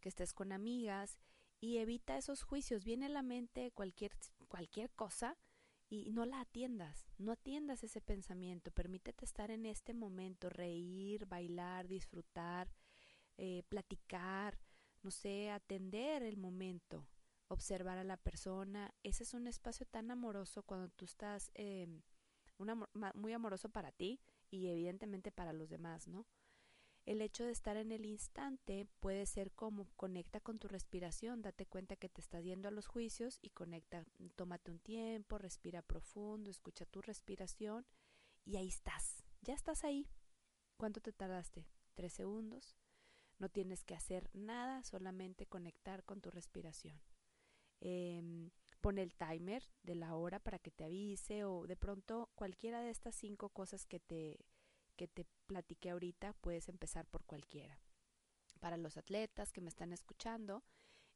que 0.00 0.08
estés 0.08 0.32
con 0.32 0.52
amigas 0.52 1.18
y 1.58 1.78
evita 1.78 2.16
esos 2.16 2.42
juicios. 2.42 2.84
Viene 2.84 3.06
a 3.06 3.08
la 3.08 3.22
mente 3.22 3.72
cualquier, 3.72 4.12
cualquier 4.46 4.92
cosa 4.92 5.36
y 5.90 6.10
no 6.10 6.26
la 6.26 6.40
atiendas, 6.40 7.08
no 7.18 7.32
atiendas 7.32 7.82
ese 7.82 8.00
pensamiento, 8.00 8.70
permítete 8.70 9.24
estar 9.24 9.50
en 9.50 9.64
este 9.66 9.94
momento, 9.94 10.50
reír, 10.50 11.26
bailar, 11.26 11.88
disfrutar, 11.88 12.68
eh, 13.38 13.62
platicar, 13.68 14.58
no 15.02 15.10
sé, 15.10 15.50
atender 15.50 16.22
el 16.22 16.36
momento, 16.36 17.06
observar 17.48 17.98
a 17.98 18.04
la 18.04 18.16
persona. 18.16 18.94
Ese 19.02 19.22
es 19.22 19.32
un 19.32 19.46
espacio 19.46 19.86
tan 19.86 20.10
amoroso 20.10 20.62
cuando 20.62 20.88
tú 20.90 21.04
estás 21.04 21.50
eh, 21.54 21.86
muy 23.14 23.32
amoroso 23.32 23.68
para 23.68 23.92
ti 23.92 24.20
y 24.50 24.68
evidentemente 24.68 25.30
para 25.30 25.52
los 25.52 25.70
demás, 25.70 26.08
¿no? 26.08 26.26
El 27.08 27.22
hecho 27.22 27.46
de 27.46 27.52
estar 27.52 27.78
en 27.78 27.90
el 27.90 28.04
instante 28.04 28.86
puede 29.00 29.24
ser 29.24 29.50
como 29.52 29.88
conecta 29.96 30.40
con 30.40 30.58
tu 30.58 30.68
respiración, 30.68 31.40
date 31.40 31.64
cuenta 31.64 31.96
que 31.96 32.10
te 32.10 32.20
estás 32.20 32.44
yendo 32.44 32.68
a 32.68 32.70
los 32.70 32.86
juicios 32.86 33.38
y 33.40 33.48
conecta, 33.48 34.04
tómate 34.36 34.70
un 34.70 34.78
tiempo, 34.78 35.38
respira 35.38 35.80
profundo, 35.80 36.50
escucha 36.50 36.84
tu 36.84 37.00
respiración 37.00 37.86
y 38.44 38.58
ahí 38.58 38.68
estás, 38.68 39.24
ya 39.40 39.54
estás 39.54 39.84
ahí. 39.84 40.06
¿Cuánto 40.76 41.00
te 41.00 41.14
tardaste? 41.14 41.66
¿Tres 41.94 42.12
segundos? 42.12 42.76
No 43.38 43.48
tienes 43.48 43.84
que 43.84 43.94
hacer 43.94 44.28
nada, 44.34 44.84
solamente 44.84 45.46
conectar 45.46 46.04
con 46.04 46.20
tu 46.20 46.30
respiración. 46.30 47.00
Eh, 47.80 48.50
pon 48.82 48.98
el 48.98 49.14
timer 49.14 49.62
de 49.82 49.94
la 49.94 50.14
hora 50.14 50.40
para 50.40 50.58
que 50.58 50.70
te 50.70 50.84
avise 50.84 51.44
o 51.44 51.66
de 51.66 51.76
pronto 51.76 52.28
cualquiera 52.34 52.82
de 52.82 52.90
estas 52.90 53.14
cinco 53.14 53.48
cosas 53.48 53.86
que 53.86 53.98
te, 53.98 54.44
que 54.98 55.06
te 55.06 55.24
platiqué 55.46 55.90
ahorita, 55.90 56.34
puedes 56.34 56.68
empezar 56.68 57.06
por 57.06 57.24
cualquiera. 57.24 57.80
Para 58.58 58.76
los 58.76 58.96
atletas 58.96 59.52
que 59.52 59.60
me 59.60 59.68
están 59.68 59.92
escuchando, 59.92 60.64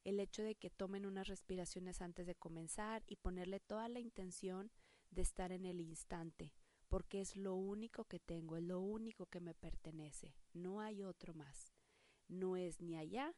el 0.04 0.20
hecho 0.20 0.44
de 0.44 0.54
que 0.54 0.70
tomen 0.70 1.04
unas 1.04 1.26
respiraciones 1.26 2.00
antes 2.00 2.26
de 2.26 2.36
comenzar 2.36 3.02
y 3.08 3.16
ponerle 3.16 3.58
toda 3.58 3.88
la 3.88 3.98
intención 3.98 4.70
de 5.10 5.22
estar 5.22 5.50
en 5.50 5.66
el 5.66 5.80
instante, 5.80 6.54
porque 6.88 7.20
es 7.20 7.36
lo 7.36 7.56
único 7.56 8.04
que 8.04 8.20
tengo, 8.20 8.56
es 8.56 8.62
lo 8.62 8.80
único 8.80 9.26
que 9.26 9.40
me 9.40 9.54
pertenece, 9.54 10.36
no 10.52 10.80
hay 10.80 11.02
otro 11.02 11.34
más. 11.34 11.74
No 12.28 12.56
es 12.56 12.80
ni 12.80 12.96
allá 12.96 13.34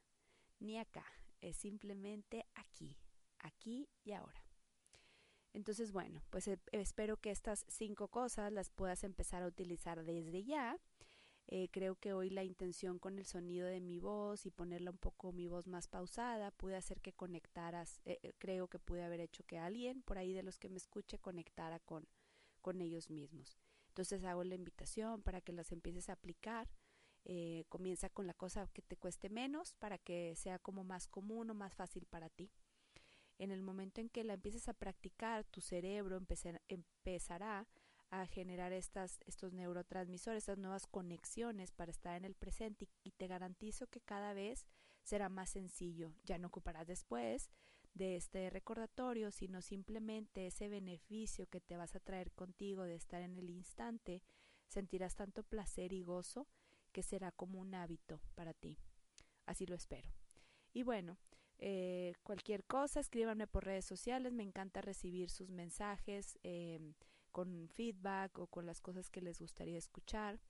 ni 0.60 0.78
acá, 0.78 1.06
es 1.40 1.56
simplemente 1.56 2.46
aquí, 2.54 2.98
aquí 3.38 3.88
y 4.04 4.12
ahora. 4.12 4.43
Entonces, 5.54 5.92
bueno, 5.92 6.22
pues 6.30 6.46
eh, 6.48 6.58
espero 6.72 7.16
que 7.16 7.30
estas 7.30 7.64
cinco 7.68 8.08
cosas 8.08 8.52
las 8.52 8.68
puedas 8.68 9.04
empezar 9.04 9.42
a 9.42 9.46
utilizar 9.46 10.04
desde 10.04 10.44
ya. 10.44 10.78
Eh, 11.46 11.68
creo 11.70 11.96
que 11.96 12.12
hoy 12.12 12.30
la 12.30 12.44
intención 12.44 12.98
con 12.98 13.18
el 13.18 13.24
sonido 13.24 13.66
de 13.66 13.80
mi 13.80 13.98
voz 13.98 14.46
y 14.46 14.50
ponerla 14.50 14.90
un 14.90 14.98
poco 14.98 15.32
mi 15.32 15.46
voz 15.46 15.66
más 15.66 15.88
pausada 15.88 16.50
pude 16.50 16.76
hacer 16.76 17.00
que 17.00 17.12
conectaras, 17.12 18.00
eh, 18.04 18.32
creo 18.38 18.68
que 18.68 18.78
pude 18.78 19.04
haber 19.04 19.20
hecho 19.20 19.44
que 19.44 19.58
alguien 19.58 20.02
por 20.02 20.18
ahí 20.18 20.32
de 20.32 20.42
los 20.42 20.58
que 20.58 20.70
me 20.70 20.78
escuche 20.78 21.18
conectara 21.18 21.80
con, 21.80 22.06
con 22.62 22.80
ellos 22.80 23.10
mismos. 23.10 23.58
Entonces 23.88 24.24
hago 24.24 24.42
la 24.42 24.54
invitación 24.54 25.22
para 25.22 25.40
que 25.40 25.52
las 25.52 25.70
empieces 25.70 26.08
a 26.08 26.14
aplicar 26.14 26.68
eh, 27.26 27.64
comienza 27.70 28.10
con 28.10 28.26
la 28.26 28.34
cosa 28.34 28.68
que 28.74 28.82
te 28.82 28.96
cueste 28.96 29.30
menos 29.30 29.74
para 29.74 29.96
que 29.98 30.34
sea 30.36 30.58
como 30.58 30.84
más 30.84 31.08
común 31.08 31.50
o 31.50 31.54
más 31.54 31.74
fácil 31.74 32.04
para 32.06 32.28
ti. 32.28 32.50
En 33.38 33.50
el 33.50 33.62
momento 33.62 34.00
en 34.00 34.08
que 34.08 34.24
la 34.24 34.34
empieces 34.34 34.68
a 34.68 34.74
practicar, 34.74 35.44
tu 35.44 35.60
cerebro 35.60 36.20
empezará 36.68 37.66
a 38.10 38.26
generar 38.26 38.72
estos 38.72 39.52
neurotransmisores, 39.52 40.44
estas 40.44 40.58
nuevas 40.58 40.86
conexiones 40.86 41.72
para 41.72 41.90
estar 41.90 42.16
en 42.16 42.24
el 42.24 42.34
presente 42.34 42.88
y 43.02 43.10
te 43.10 43.26
garantizo 43.26 43.88
que 43.88 44.00
cada 44.00 44.34
vez 44.34 44.66
será 45.02 45.28
más 45.28 45.50
sencillo. 45.50 46.14
Ya 46.24 46.38
no 46.38 46.46
ocuparás 46.48 46.86
después 46.86 47.50
de 47.92 48.16
este 48.16 48.50
recordatorio, 48.50 49.30
sino 49.30 49.62
simplemente 49.62 50.46
ese 50.46 50.68
beneficio 50.68 51.48
que 51.48 51.60
te 51.60 51.76
vas 51.76 51.96
a 51.96 52.00
traer 52.00 52.30
contigo 52.32 52.84
de 52.84 52.94
estar 52.94 53.22
en 53.22 53.36
el 53.36 53.50
instante, 53.50 54.22
sentirás 54.68 55.16
tanto 55.16 55.42
placer 55.42 55.92
y 55.92 56.02
gozo 56.02 56.46
que 56.92 57.02
será 57.02 57.32
como 57.32 57.60
un 57.60 57.74
hábito 57.74 58.20
para 58.34 58.54
ti. 58.54 58.78
Así 59.46 59.66
lo 59.66 59.74
espero. 59.74 60.10
Y 60.72 60.82
bueno, 60.82 61.18
eh, 61.58 62.14
cualquier 62.22 62.64
cosa, 62.64 63.00
escríbanme 63.00 63.46
por 63.46 63.64
redes 63.64 63.84
sociales. 63.84 64.32
Me 64.32 64.42
encanta 64.42 64.80
recibir 64.80 65.30
sus 65.30 65.50
mensajes 65.50 66.38
eh, 66.42 66.80
con 67.32 67.68
feedback 67.68 68.38
o 68.38 68.46
con 68.46 68.66
las 68.66 68.80
cosas 68.80 69.10
que 69.10 69.20
les 69.20 69.40
gustaría 69.40 69.78
escuchar. 69.78 70.40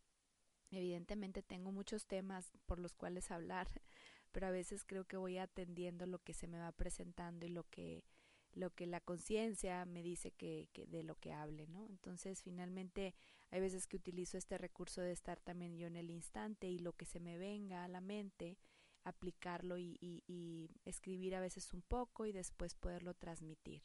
Evidentemente 0.71 1.43
tengo 1.43 1.73
muchos 1.73 2.07
temas 2.07 2.53
por 2.67 2.79
los 2.79 2.95
cuales 2.95 3.31
hablar, 3.31 3.69
pero 4.33 4.47
a 4.47 4.51
veces 4.51 4.85
creo 4.85 5.05
que 5.05 5.17
voy 5.17 5.39
atendiendo 5.39 6.07
lo 6.07 6.19
que 6.19 6.35
se 6.35 6.47
me 6.49 6.59
va 6.59 6.73
presentando 6.73 7.47
y 7.47 7.51
lo 7.51 7.65
que 7.71 8.05
lo 8.55 8.71
que 8.71 8.87
la 8.87 9.01
conciencia 9.01 9.85
me 9.85 10.01
dice 10.01 10.31
que, 10.31 10.69
que, 10.73 10.87
de 10.87 11.03
lo 11.03 11.17
que 11.17 11.33
hable, 11.33 11.67
¿no? 11.67 11.87
Entonces, 11.87 12.41
finalmente, 12.43 13.15
hay 13.51 13.61
veces 13.61 13.89
que 13.89 13.97
utilizo 13.97 14.39
este 14.39 14.59
recurso 14.59 15.01
de 15.01 15.11
estar 15.11 15.41
también 15.41 15.77
yo 15.77 15.89
en 15.89 15.97
el 15.97 16.09
instante 16.09 16.69
y 16.69 16.79
lo 16.79 16.93
que 16.93 17.05
se 17.05 17.19
me 17.19 17.37
venga 17.37 17.83
a 17.83 17.89
la 17.89 18.01
mente, 18.01 18.57
aplicarlo 19.05 19.79
y, 19.79 20.71
escribir 20.85 21.35
a 21.35 21.41
veces 21.41 21.73
un 21.73 21.83
poco 21.83 22.27
y 22.27 22.33
después 22.33 22.75
poderlo 22.75 23.15
transmitir. 23.15 23.83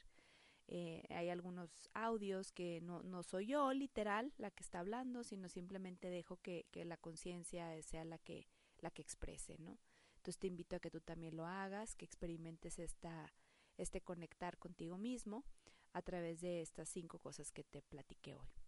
Eh, 0.68 1.04
hay 1.10 1.30
algunos 1.30 1.90
audios 1.94 2.52
que 2.52 2.80
no, 2.82 3.02
no, 3.04 3.24
soy 3.24 3.48
yo 3.48 3.74
literal 3.74 4.34
la 4.38 4.52
que 4.52 4.64
está 4.64 4.80
hablando, 4.80 5.24
sino 5.24 5.50
simplemente 5.50 6.10
dejo 6.10 6.38
que, 6.38 6.68
que 6.72 6.86
la 6.86 6.98
conciencia 6.98 7.82
sea 7.82 8.06
la 8.06 8.20
que, 8.20 8.48
la 8.80 8.92
que 8.92 9.02
exprese, 9.02 9.58
¿no? 9.58 9.80
Entonces 10.18 10.38
te 10.38 10.48
invito 10.48 10.76
a 10.76 10.80
que 10.80 10.92
tú 10.92 11.02
también 11.02 11.36
lo 11.38 11.46
hagas, 11.46 11.96
que 11.96 12.06
experimentes 12.06 12.78
esta, 12.78 13.34
este 13.78 14.02
conectar 14.02 14.58
contigo 14.58 14.98
mismo 14.98 15.46
a 15.94 16.02
través 16.02 16.42
de 16.42 16.62
estas 16.62 16.90
cinco 16.90 17.20
cosas 17.20 17.52
que 17.52 17.64
te 17.64 17.82
platiqué 17.82 18.36
hoy. 18.36 18.59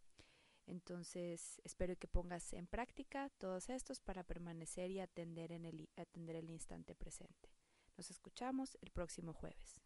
Entonces, 0.67 1.60
espero 1.63 1.97
que 1.97 2.08
pongas 2.08 2.54
en 2.54 2.67
práctica 2.67 3.30
todos 3.38 3.69
estos 3.69 4.00
para 4.00 4.24
permanecer 4.24 4.89
y 4.91 5.00
atender, 5.00 5.52
en 5.52 5.65
el, 5.65 5.89
atender 5.97 6.36
el 6.38 6.50
instante 6.50 6.95
presente. 6.95 7.50
Nos 7.97 8.10
escuchamos 8.10 8.78
el 8.82 8.91
próximo 8.91 9.34
jueves. 9.34 9.82